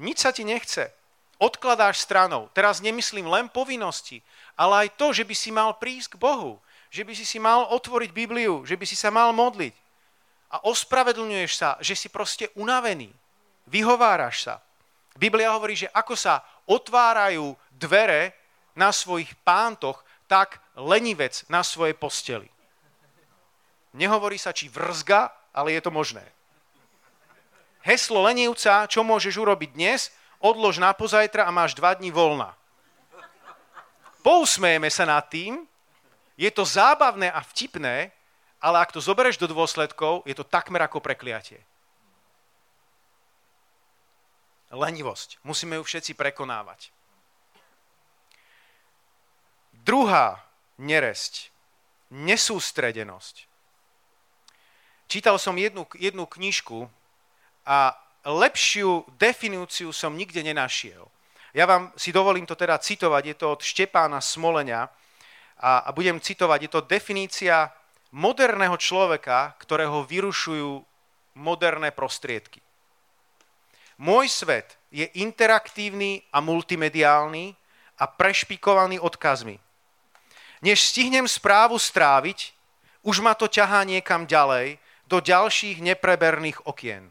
Nič 0.00 0.24
sa 0.24 0.32
ti 0.32 0.48
nechce. 0.48 0.88
Odkladáš 1.36 2.00
stranou. 2.00 2.48
Teraz 2.56 2.80
nemyslím 2.80 3.28
len 3.28 3.52
povinnosti, 3.52 4.24
ale 4.56 4.88
aj 4.88 4.96
to, 4.96 5.12
že 5.12 5.24
by 5.28 5.34
si 5.36 5.50
mal 5.52 5.76
prísť 5.76 6.16
k 6.16 6.20
Bohu. 6.20 6.60
Že 6.90 7.02
by 7.06 7.12
si 7.14 7.24
si 7.28 7.38
mal 7.38 7.68
otvoriť 7.70 8.10
Bibliu, 8.10 8.64
že 8.64 8.74
by 8.74 8.84
si 8.88 8.96
sa 8.96 9.12
mal 9.12 9.30
modliť. 9.36 9.76
A 10.50 10.66
ospravedlňuješ 10.66 11.52
sa, 11.54 11.78
že 11.78 11.94
si 11.94 12.10
proste 12.10 12.50
unavený. 12.58 13.12
Vyhováraš 13.70 14.50
sa. 14.50 14.54
Biblia 15.14 15.54
hovorí, 15.54 15.78
že 15.78 15.92
ako 15.92 16.18
sa 16.18 16.42
otvárajú 16.66 17.54
dvere 17.80 18.36
na 18.76 18.92
svojich 18.92 19.32
pántoch, 19.40 20.04
tak 20.28 20.60
lenivec 20.76 21.42
na 21.48 21.64
svojej 21.64 21.96
posteli. 21.96 22.46
Nehovorí 23.96 24.38
sa, 24.38 24.54
či 24.54 24.70
vrzga, 24.70 25.32
ale 25.50 25.74
je 25.74 25.82
to 25.82 25.90
možné. 25.90 26.22
Heslo 27.82 28.22
lenivca, 28.22 28.86
čo 28.86 29.02
môžeš 29.02 29.40
urobiť 29.40 29.74
dnes, 29.74 30.12
odlož 30.38 30.78
na 30.78 30.94
pozajtra 30.94 31.48
a 31.48 31.50
máš 31.50 31.74
dva 31.74 31.96
dní 31.96 32.14
voľna. 32.14 32.54
Pousmejeme 34.20 34.92
sa 34.92 35.08
nad 35.08 35.24
tým, 35.26 35.64
je 36.36 36.50
to 36.52 36.62
zábavné 36.62 37.32
a 37.32 37.40
vtipné, 37.40 38.12
ale 38.60 38.76
ak 38.78 38.92
to 38.92 39.00
zoberieš 39.00 39.40
do 39.40 39.48
dôsledkov, 39.48 40.22
je 40.28 40.36
to 40.36 40.44
takmer 40.44 40.84
ako 40.84 41.00
prekliatie. 41.00 41.64
Lenivosť. 44.70 45.42
Musíme 45.42 45.80
ju 45.80 45.82
všetci 45.82 46.14
prekonávať. 46.14 46.92
Druhá 49.84 50.40
neresť, 50.76 51.48
nesústredenosť. 52.12 53.48
Čítal 55.10 55.40
som 55.42 55.58
jednu, 55.58 55.88
jednu 55.98 56.24
knižku 56.26 56.86
a 57.66 57.98
lepšiu 58.24 59.08
definíciu 59.18 59.90
som 59.90 60.14
nikde 60.14 60.44
nenašiel. 60.44 61.08
Ja 61.50 61.66
vám 61.66 61.90
si 61.98 62.14
dovolím 62.14 62.46
to 62.46 62.54
teda 62.54 62.78
citovať, 62.78 63.22
je 63.26 63.36
to 63.36 63.46
od 63.58 63.60
Štepána 63.64 64.22
Smolenia 64.22 64.86
a, 65.58 65.82
a 65.82 65.90
budem 65.90 66.22
citovať, 66.22 66.58
je 66.62 66.70
to 66.70 66.86
definícia 66.86 67.74
moderného 68.14 68.78
človeka, 68.78 69.58
ktorého 69.58 70.06
vyrušujú 70.06 70.82
moderné 71.34 71.90
prostriedky. 71.90 72.62
Môj 73.98 74.30
svet 74.30 74.78
je 74.94 75.10
interaktívny 75.20 76.22
a 76.32 76.40
multimediálny 76.40 77.52
a 78.00 78.04
prešpikovaný 78.08 78.96
odkazmi. 79.02 79.69
Než 80.60 80.92
stihnem 80.92 81.24
správu 81.24 81.80
stráviť, 81.80 82.52
už 83.00 83.24
ma 83.24 83.32
to 83.32 83.48
ťahá 83.48 83.84
niekam 83.88 84.28
ďalej, 84.28 84.76
do 85.10 85.18
ďalších 85.18 85.82
nepreberných 85.82 86.62
okien. 86.68 87.10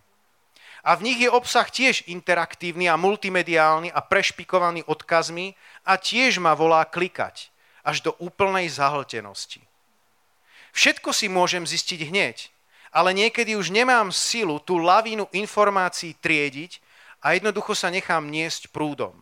A 0.88 0.96
v 0.96 1.12
nich 1.12 1.20
je 1.20 1.28
obsah 1.28 1.68
tiež 1.68 2.08
interaktívny 2.08 2.88
a 2.88 2.96
multimediálny 2.96 3.92
a 3.92 4.00
prešpikovaný 4.00 4.88
odkazmi 4.88 5.52
a 5.84 6.00
tiež 6.00 6.40
ma 6.40 6.56
volá 6.56 6.88
klikať 6.88 7.52
až 7.84 8.00
do 8.00 8.16
úplnej 8.24 8.72
zahltenosti. 8.72 9.60
Všetko 10.72 11.12
si 11.12 11.28
môžem 11.28 11.68
zistiť 11.68 12.00
hneď, 12.08 12.38
ale 12.96 13.12
niekedy 13.12 13.60
už 13.60 13.76
nemám 13.76 14.16
silu 14.16 14.64
tú 14.64 14.80
lavínu 14.80 15.28
informácií 15.36 16.16
triediť 16.16 16.80
a 17.20 17.36
jednoducho 17.36 17.76
sa 17.76 17.92
nechám 17.92 18.32
niesť 18.32 18.72
prúdom. 18.72 19.14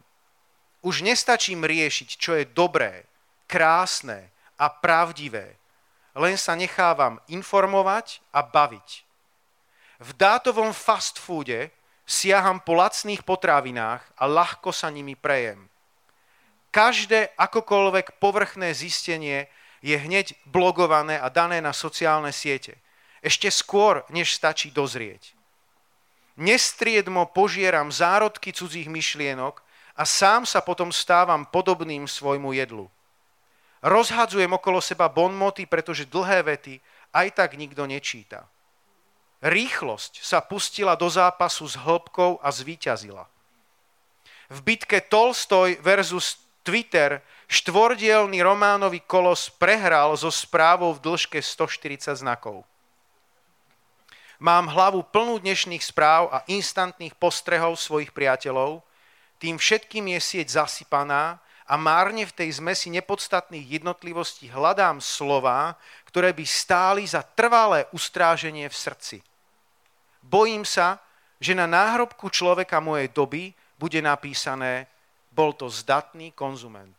Už 0.86 1.02
nestačím 1.02 1.66
riešiť, 1.66 2.10
čo 2.22 2.38
je 2.38 2.46
dobré, 2.46 3.10
krásne 3.48 4.30
a 4.60 4.70
pravdivé. 4.70 5.56
Len 6.14 6.36
sa 6.36 6.54
nechávam 6.54 7.22
informovať 7.32 8.22
a 8.36 8.44
baviť. 8.44 9.08
V 9.98 10.10
dátovom 10.14 10.76
fast 10.76 11.18
foode 11.18 11.74
siaham 12.06 12.62
po 12.62 12.78
lacných 12.78 13.26
potravinách 13.26 14.06
a 14.18 14.24
ľahko 14.30 14.70
sa 14.70 14.94
nimi 14.94 15.18
prejem. 15.18 15.66
Každé 16.70 17.34
akokoľvek 17.34 18.22
povrchné 18.22 18.76
zistenie 18.78 19.50
je 19.82 19.98
hneď 19.98 20.38
blogované 20.46 21.18
a 21.18 21.30
dané 21.30 21.62
na 21.62 21.74
sociálne 21.74 22.30
siete. 22.30 22.78
Ešte 23.22 23.50
skôr, 23.50 24.06
než 24.14 24.38
stačí 24.38 24.70
dozrieť. 24.70 25.34
Nestriedmo 26.38 27.26
požieram 27.34 27.90
zárodky 27.90 28.54
cudzích 28.54 28.86
myšlienok 28.86 29.58
a 29.98 30.06
sám 30.06 30.46
sa 30.46 30.62
potom 30.62 30.94
stávam 30.94 31.50
podobným 31.50 32.06
svojmu 32.06 32.54
jedlu. 32.54 32.86
Rozhadzujem 33.86 34.50
okolo 34.50 34.82
seba 34.82 35.06
bonmoty, 35.06 35.70
pretože 35.70 36.10
dlhé 36.10 36.42
vety 36.42 36.82
aj 37.14 37.28
tak 37.38 37.54
nikto 37.54 37.86
nečíta. 37.86 38.50
Rýchlosť 39.46 40.26
sa 40.26 40.42
pustila 40.42 40.98
do 40.98 41.06
zápasu 41.06 41.70
s 41.70 41.78
hĺbkou 41.78 42.42
a 42.42 42.50
zvíťazila. 42.50 43.30
V 44.50 44.60
bitke 44.66 44.98
Tolstoj 45.06 45.78
versus 45.84 46.42
Twitter 46.66 47.22
štvordielný 47.46 48.42
románový 48.42 49.06
kolos 49.06 49.54
prehral 49.54 50.18
so 50.18 50.34
správou 50.34 50.98
v 50.98 51.04
dĺžke 51.04 51.38
140 51.38 52.18
znakov. 52.18 52.66
Mám 54.38 54.70
hlavu 54.70 55.02
plnú 55.06 55.42
dnešných 55.42 55.82
správ 55.82 56.30
a 56.30 56.46
instantných 56.46 57.18
postrehov 57.18 57.78
svojich 57.78 58.14
priateľov, 58.14 58.86
tým 59.38 59.58
všetkým 59.58 60.18
je 60.18 60.20
sieť 60.22 60.66
zasypaná 60.66 61.42
a 61.68 61.76
márne 61.76 62.24
v 62.24 62.32
tej 62.32 62.64
zmesi 62.64 62.88
nepodstatných 62.96 63.84
jednotlivostí 63.84 64.48
hľadám 64.48 65.04
slova, 65.04 65.76
ktoré 66.08 66.32
by 66.32 66.46
stáli 66.48 67.04
za 67.04 67.20
trvalé 67.22 67.84
ustráženie 67.92 68.72
v 68.72 68.76
srdci. 68.76 69.18
Bojím 70.24 70.64
sa, 70.64 71.04
že 71.44 71.52
na 71.52 71.68
náhrobku 71.68 72.32
človeka 72.32 72.80
mojej 72.80 73.12
doby 73.12 73.52
bude 73.76 74.00
napísané, 74.00 74.88
bol 75.36 75.54
to 75.54 75.70
zdatný 75.70 76.32
konzument. 76.34 76.96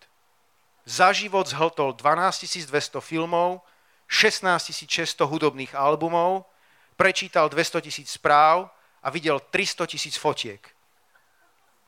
Za 0.84 1.10
život 1.12 1.48
zhltol 1.48 1.96
12 1.96 2.68
200 2.68 3.00
filmov, 3.02 3.64
16 4.08 4.88
600 4.88 5.26
hudobných 5.26 5.72
albumov, 5.76 6.48
prečítal 6.96 7.48
200 7.48 7.84
tisíc 7.84 8.08
správ 8.16 8.68
a 9.02 9.08
videl 9.10 9.40
300 9.40 9.84
tisíc 9.90 10.16
fotiek. 10.16 10.60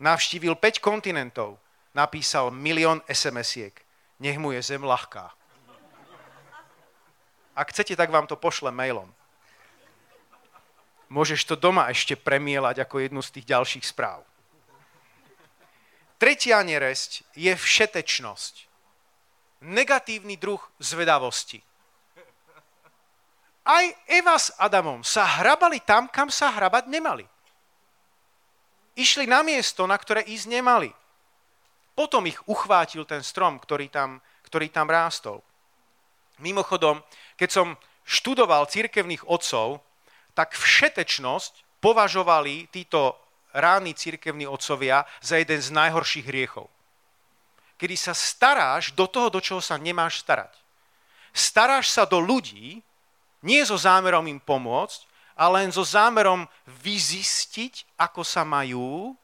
Navštívil 0.00 0.56
5 0.56 0.80
kontinentov, 0.80 1.60
napísal 1.95 2.51
milión 2.55 3.03
SMS-iek. 3.07 3.74
Nech 4.20 4.36
mu 4.36 4.53
je 4.53 4.61
zem 4.62 4.82
ľahká. 4.82 5.32
Ak 7.57 7.72
chcete, 7.74 7.97
tak 7.97 8.09
vám 8.12 8.24
to 8.30 8.38
pošle 8.38 8.70
mailom. 8.70 9.09
Môžeš 11.11 11.43
to 11.43 11.59
doma 11.59 11.91
ešte 11.91 12.14
premielať 12.14 12.86
ako 12.86 13.03
jednu 13.03 13.20
z 13.20 13.30
tých 13.34 13.47
ďalších 13.51 13.84
správ. 13.84 14.22
Tretia 16.20 16.61
neresť 16.62 17.24
je 17.34 17.51
všetečnosť. 17.57 18.55
Negatívny 19.66 20.36
druh 20.36 20.61
zvedavosti. 20.78 21.59
Aj 23.64 23.84
Eva 24.09 24.36
s 24.38 24.53
Adamom 24.57 25.05
sa 25.05 25.26
hrabali 25.41 25.80
tam, 25.84 26.09
kam 26.09 26.32
sa 26.32 26.53
hrabať 26.53 26.88
nemali. 26.88 27.26
Išli 28.97 29.24
na 29.28 29.41
miesto, 29.41 29.84
na 29.88 29.97
ktoré 29.97 30.24
ísť 30.24 30.47
nemali. 30.49 30.91
Potom 32.01 32.24
ich 32.24 32.40
uchvátil 32.48 33.05
ten 33.05 33.20
strom, 33.20 33.61
ktorý 33.61 33.92
tam, 33.92 34.24
ktorý 34.48 34.72
tam 34.72 34.88
rástol. 34.88 35.44
Mimochodom, 36.40 37.05
keď 37.36 37.51
som 37.53 37.68
študoval 38.09 38.72
církevných 38.72 39.28
otcov, 39.28 39.84
tak 40.32 40.57
všetečnosť 40.57 41.84
považovali 41.84 42.72
títo 42.72 43.20
ráni 43.53 43.92
církevní 43.92 44.48
otcovia 44.48 45.05
za 45.20 45.36
jeden 45.36 45.61
z 45.61 45.68
najhorších 45.76 46.24
hriechov. 46.24 46.72
Kedy 47.76 47.96
sa 48.01 48.16
staráš 48.16 48.96
do 48.96 49.05
toho, 49.05 49.28
do 49.28 49.44
čoho 49.44 49.61
sa 49.61 49.76
nemáš 49.76 50.24
starať. 50.24 50.57
Staráš 51.36 51.92
sa 51.92 52.09
do 52.09 52.16
ľudí, 52.16 52.80
nie 53.44 53.61
so 53.61 53.76
zámerom 53.76 54.24
im 54.24 54.40
pomôcť, 54.40 55.05
ale 55.36 55.68
len 55.68 55.68
so 55.68 55.84
zámerom 55.84 56.48
vyzistiť, 56.64 58.01
ako 58.01 58.24
sa 58.24 58.40
majú 58.40 59.19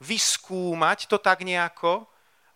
vyskúmať 0.00 1.08
to 1.08 1.16
tak 1.16 1.44
nejako, 1.44 2.04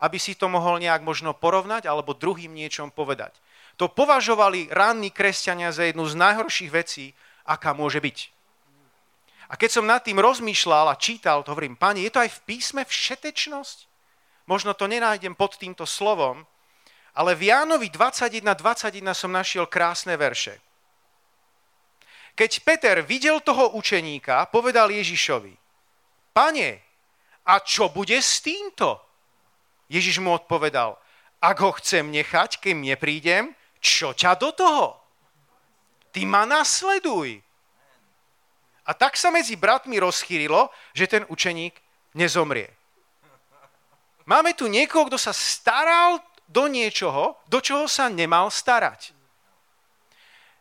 aby 0.00 0.16
si 0.16 0.36
to 0.36 0.48
mohol 0.48 0.80
nejak 0.80 1.04
možno 1.04 1.36
porovnať 1.36 1.84
alebo 1.84 2.16
druhým 2.16 2.52
niečom 2.52 2.88
povedať. 2.92 3.36
To 3.76 3.88
považovali 3.88 4.68
ranní 4.72 5.08
kresťania 5.12 5.72
za 5.72 5.88
jednu 5.88 6.04
z 6.04 6.14
najhorších 6.16 6.70
vecí, 6.72 7.16
aká 7.48 7.72
môže 7.72 8.00
byť. 8.00 8.18
A 9.50 9.58
keď 9.58 9.70
som 9.80 9.88
nad 9.88 10.04
tým 10.04 10.20
rozmýšľal 10.20 10.92
a 10.92 11.00
čítal, 11.00 11.42
to 11.42 11.52
hovorím, 11.56 11.74
pani, 11.74 12.06
je 12.06 12.12
to 12.12 12.22
aj 12.22 12.30
v 12.30 12.40
písme 12.44 12.82
všetečnosť? 12.86 13.78
Možno 14.46 14.76
to 14.78 14.86
nenájdem 14.86 15.34
pod 15.34 15.58
týmto 15.58 15.88
slovom, 15.88 16.46
ale 17.14 17.34
v 17.34 17.50
Jánovi 17.50 17.90
21.21 17.90 19.10
21 19.10 19.10
som 19.16 19.30
našiel 19.34 19.66
krásne 19.66 20.14
verše. 20.14 20.62
Keď 22.38 22.50
Peter 22.62 22.96
videl 23.02 23.42
toho 23.42 23.74
učeníka, 23.74 24.46
povedal 24.54 24.88
Ježišovi, 24.94 25.52
pane, 26.30 26.89
a 27.50 27.58
čo 27.58 27.90
bude 27.90 28.14
s 28.14 28.38
týmto? 28.38 29.02
Ježiš 29.90 30.22
mu 30.22 30.30
odpovedal, 30.30 30.94
ak 31.42 31.56
ho 31.58 31.74
chcem 31.82 32.06
nechať, 32.06 32.62
kým 32.62 32.78
neprídem, 32.86 33.50
čo 33.82 34.14
ťa 34.14 34.38
do 34.38 34.54
toho? 34.54 34.86
Ty 36.14 36.22
ma 36.30 36.46
nasleduj. 36.46 37.42
A 38.86 38.90
tak 38.94 39.18
sa 39.18 39.34
medzi 39.34 39.58
bratmi 39.58 39.98
rozchýrilo, 39.98 40.70
že 40.94 41.10
ten 41.10 41.22
učeník 41.26 41.74
nezomrie. 42.14 42.70
Máme 44.30 44.54
tu 44.54 44.70
niekoho, 44.70 45.10
kto 45.10 45.18
sa 45.18 45.34
staral 45.34 46.22
do 46.46 46.70
niečoho, 46.70 47.34
do 47.50 47.58
čoho 47.58 47.90
sa 47.90 48.06
nemal 48.06 48.46
starať. 48.50 49.10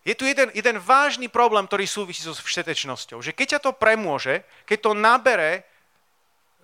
Je 0.05 0.17
tu 0.17 0.25
jeden, 0.25 0.49
jeden 0.57 0.81
vážny 0.81 1.29
problém, 1.29 1.69
ktorý 1.69 1.85
súvisí 1.85 2.25
so 2.25 2.33
všetečnosťou. 2.33 3.21
Že 3.21 3.35
keď 3.35 3.47
ťa 3.57 3.59
to 3.61 3.71
premôže, 3.77 4.41
keď 4.65 4.77
to 4.89 4.91
nabere 4.97 5.69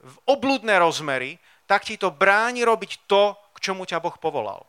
v 0.05 0.17
obludné 0.29 0.77
rozmery, 0.77 1.41
tak 1.65 1.81
ti 1.81 1.97
to 1.97 2.13
bráni 2.13 2.61
robiť 2.61 3.09
to, 3.09 3.33
k 3.57 3.71
čomu 3.71 3.89
ťa 3.89 3.97
Boh 3.97 4.13
povolal. 4.21 4.61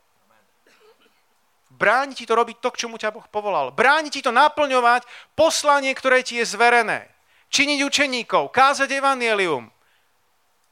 Bráni 1.77 2.17
ti 2.17 2.25
to 2.25 2.33
robiť 2.33 2.57
to, 2.65 2.73
k 2.73 2.81
čomu 2.89 2.97
ťa 2.97 3.13
Boh 3.13 3.29
povolal. 3.29 3.69
Bráni 3.69 4.09
ti 4.09 4.25
to 4.25 4.33
naplňovať 4.33 5.05
poslanie, 5.37 5.93
ktoré 5.93 6.25
ti 6.25 6.41
je 6.41 6.49
zverené. 6.49 7.05
Činiť 7.53 7.85
učeníkov, 7.85 8.49
kázať 8.49 8.97
evanielium. 8.97 9.69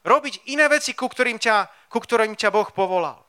Robiť 0.01 0.49
iné 0.49 0.65
veci, 0.73 0.97
ku 0.97 1.05
ktorým 1.05 1.37
ťa, 1.37 1.69
ku 1.93 2.01
ktorým 2.01 2.33
ťa 2.33 2.49
Boh 2.49 2.69
povolal. 2.73 3.21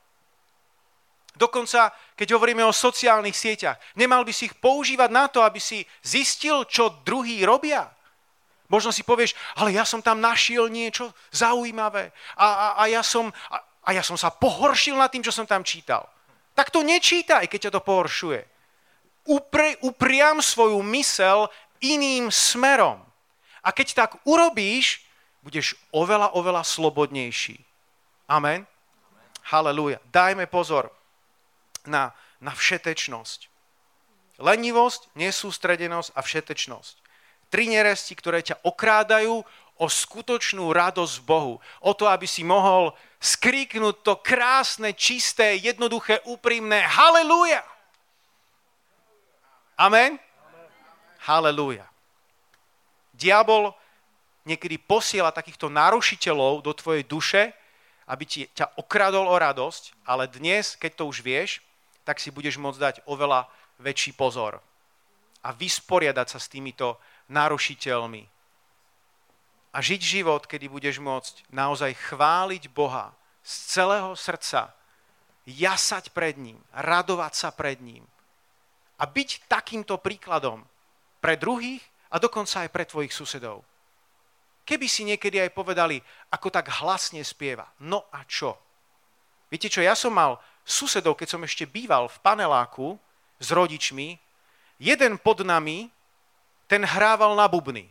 Dokonca, 1.35 1.91
keď 2.15 2.39
hovoríme 2.39 2.63
o 2.63 2.71
sociálnych 2.71 3.35
sieťach, 3.35 3.75
nemal 3.99 4.23
by 4.23 4.31
si 4.31 4.47
ich 4.47 4.55
používať 4.55 5.11
na 5.11 5.27
to, 5.27 5.43
aby 5.43 5.59
si 5.59 5.83
zistil, 5.99 6.63
čo 6.63 7.03
druhí 7.03 7.43
robia. 7.43 7.91
Možno 8.67 8.89
si 8.89 9.05
povieš, 9.05 9.37
ale 9.57 9.73
ja 9.73 9.85
som 9.85 10.01
tam 10.01 10.21
našiel 10.21 10.69
niečo 10.69 11.13
zaujímavé 11.29 12.09
a, 12.37 12.45
a, 12.45 12.67
a 12.81 12.83
ja 12.89 13.03
som... 13.05 13.29
A, 13.53 13.61
A 13.85 13.93
ja 13.93 14.01
som 14.01 14.17
sa 14.17 14.33
pohoršil 14.33 14.97
nad 14.97 15.13
tým, 15.13 15.21
čo 15.21 15.29
som 15.29 15.45
tam 15.45 15.61
čítal. 15.61 16.09
Tak 16.57 16.73
to 16.73 16.81
nečítaj, 16.81 17.45
keď 17.45 17.69
ťa 17.69 17.75
to 17.77 17.85
pohoršuje. 17.85 18.41
Upri, 19.29 19.77
upriam 19.85 20.41
svoju 20.41 20.81
mysel 20.89 21.53
iným 21.85 22.33
smerom. 22.33 22.97
A 23.61 23.69
keď 23.69 23.87
tak 23.93 24.11
urobíš, 24.25 25.05
budeš 25.45 25.77
oveľa, 25.93 26.33
oveľa 26.33 26.65
slobodnejší. 26.65 27.61
Amen. 28.25 28.65
Halelúja. 29.53 30.01
Dajme 30.09 30.49
pozor 30.49 30.89
na, 31.85 32.09
na 32.41 32.57
všetečnosť. 32.57 33.53
Lenivosť, 34.41 35.13
nesústredenosť 35.13 36.09
a 36.17 36.25
všetečnosť. 36.25 37.04
Tri 37.49 37.69
neresti, 37.69 38.13
ktoré 38.17 38.41
ťa 38.41 38.61
okrádajú 38.65 39.45
o 39.75 39.85
skutočnú 39.91 40.71
radosť 40.71 41.15
Bohu. 41.27 41.59
O 41.83 41.91
to, 41.91 42.07
aby 42.07 42.23
si 42.23 42.47
mohol 42.47 42.95
skríknuť 43.19 43.95
to 44.01 44.13
krásne, 44.23 44.95
čisté, 44.95 45.59
jednoduché, 45.59 46.23
úprimné 46.29 46.83
Halelúja. 46.85 47.63
Amen? 49.75 50.15
Halelúja. 51.27 51.83
Diabol 53.11 53.75
niekedy 54.47 54.79
posiela 54.79 55.35
takýchto 55.35 55.67
narušiteľov 55.67 56.63
do 56.63 56.71
tvojej 56.71 57.03
duše, 57.03 57.51
aby 58.05 58.23
ti, 58.23 58.45
ťa 58.53 58.77
okradol 58.77 59.25
o 59.25 59.35
radosť, 59.35 60.05
ale 60.05 60.29
dnes, 60.29 60.77
keď 60.77 60.91
to 61.01 61.03
už 61.09 61.25
vieš, 61.25 61.65
tak 62.05 62.21
si 62.21 62.29
budeš 62.29 62.61
môcť 62.61 62.79
dať 62.79 62.95
oveľa 63.09 63.49
väčší 63.81 64.13
pozor 64.13 64.61
a 65.41 65.49
vysporiadať 65.53 66.27
sa 66.29 66.39
s 66.41 66.49
týmito 66.49 67.01
narušiteľmi. 67.31 68.23
A 69.75 69.77
žiť 69.83 70.01
život, 70.01 70.47
kedy 70.47 70.71
budeš 70.71 71.03
môcť 71.03 71.51
naozaj 71.51 71.91
chváliť 72.11 72.71
Boha 72.71 73.11
z 73.43 73.53
celého 73.75 74.15
srdca, 74.15 74.71
jasať 75.45 76.15
pred 76.15 76.39
ním, 76.39 76.57
radovať 76.71 77.33
sa 77.35 77.49
pred 77.51 77.77
ním 77.83 78.07
a 78.99 79.03
byť 79.03 79.51
takýmto 79.51 79.99
príkladom 79.99 80.63
pre 81.19 81.35
druhých 81.35 81.83
a 82.11 82.15
dokonca 82.15 82.63
aj 82.63 82.69
pre 82.71 82.87
tvojich 82.87 83.11
susedov. 83.11 83.61
Keby 84.65 84.87
si 84.89 85.05
niekedy 85.05 85.37
aj 85.45 85.53
povedali, 85.53 86.01
ako 86.33 86.49
tak 86.49 86.71
hlasne 86.81 87.21
spieva. 87.21 87.69
No 87.85 88.09
a 88.09 88.25
čo? 88.25 88.57
Viete 89.51 89.69
čo, 89.69 89.83
ja 89.83 89.93
som 89.93 90.15
mal 90.15 90.41
susedov, 90.65 91.13
keď 91.13 91.37
som 91.37 91.41
ešte 91.45 91.69
býval 91.69 92.09
v 92.09 92.17
paneláku 92.25 92.97
s 93.37 93.53
rodičmi, 93.53 94.17
jeden 94.81 95.21
pod 95.21 95.45
nami, 95.45 95.93
ten 96.65 96.81
hrával 96.85 97.37
na 97.37 97.45
bubny. 97.47 97.89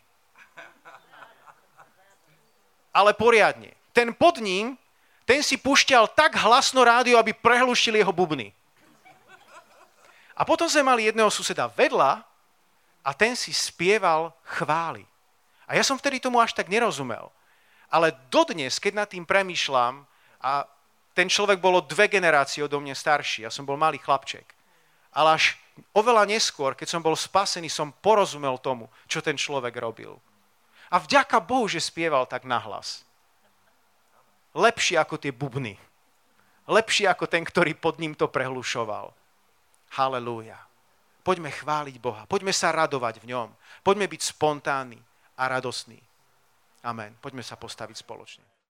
Ale 2.94 3.10
poriadne. 3.14 3.74
Ten 3.90 4.14
pod 4.14 4.38
ním, 4.38 4.78
ten 5.26 5.42
si 5.42 5.58
pušťal 5.58 6.14
tak 6.14 6.38
hlasno 6.38 6.84
rádio, 6.84 7.18
aby 7.18 7.34
prehlušili 7.34 8.02
jeho 8.02 8.14
bubny. 8.14 8.54
A 10.34 10.42
potom 10.42 10.66
sme 10.66 10.82
mali 10.82 11.06
jedného 11.06 11.30
suseda 11.30 11.70
vedľa 11.70 12.22
a 13.06 13.10
ten 13.14 13.38
si 13.38 13.54
spieval 13.54 14.34
chvály. 14.42 15.06
A 15.64 15.78
ja 15.78 15.82
som 15.86 15.96
vtedy 15.96 16.18
tomu 16.18 16.42
až 16.42 16.52
tak 16.52 16.66
nerozumel. 16.66 17.30
Ale 17.88 18.10
dodnes, 18.28 18.82
keď 18.82 18.92
nad 18.94 19.08
tým 19.08 19.22
premýšľam, 19.22 20.02
a 20.42 20.66
ten 21.14 21.30
človek 21.30 21.62
bolo 21.62 21.80
dve 21.80 22.10
generácie 22.10 22.60
odo 22.60 22.82
mňa 22.82 22.92
starší, 22.98 23.46
ja 23.46 23.50
som 23.54 23.62
bol 23.62 23.78
malý 23.78 24.02
chlapček. 24.02 24.44
Ale 25.14 25.38
až 25.38 25.54
oveľa 25.94 26.26
neskôr, 26.28 26.78
keď 26.78 26.88
som 26.90 27.02
bol 27.02 27.14
spasený, 27.18 27.70
som 27.70 27.90
porozumel 27.90 28.58
tomu, 28.58 28.86
čo 29.10 29.18
ten 29.18 29.34
človek 29.34 29.74
robil. 29.78 30.18
A 30.90 31.02
vďaka 31.02 31.42
Bohu, 31.42 31.66
že 31.66 31.82
spieval 31.82 32.26
tak 32.28 32.46
nahlas. 32.46 33.02
Lepšie 34.54 34.94
ako 35.00 35.18
tie 35.18 35.34
bubny. 35.34 35.74
Lepšie 36.70 37.10
ako 37.10 37.26
ten, 37.26 37.42
ktorý 37.42 37.74
pod 37.74 37.98
ním 37.98 38.14
to 38.14 38.30
prehlušoval. 38.30 39.10
Halelúja. 39.98 40.58
Poďme 41.26 41.50
chváliť 41.50 41.96
Boha. 41.98 42.28
Poďme 42.30 42.54
sa 42.54 42.70
radovať 42.70 43.18
v 43.24 43.34
ňom. 43.34 43.48
Poďme 43.82 44.06
byť 44.06 44.20
spontánni 44.22 45.00
a 45.34 45.50
radosný. 45.50 45.98
Amen. 46.84 47.16
Poďme 47.18 47.42
sa 47.42 47.56
postaviť 47.56 47.96
spoločne. 47.98 48.53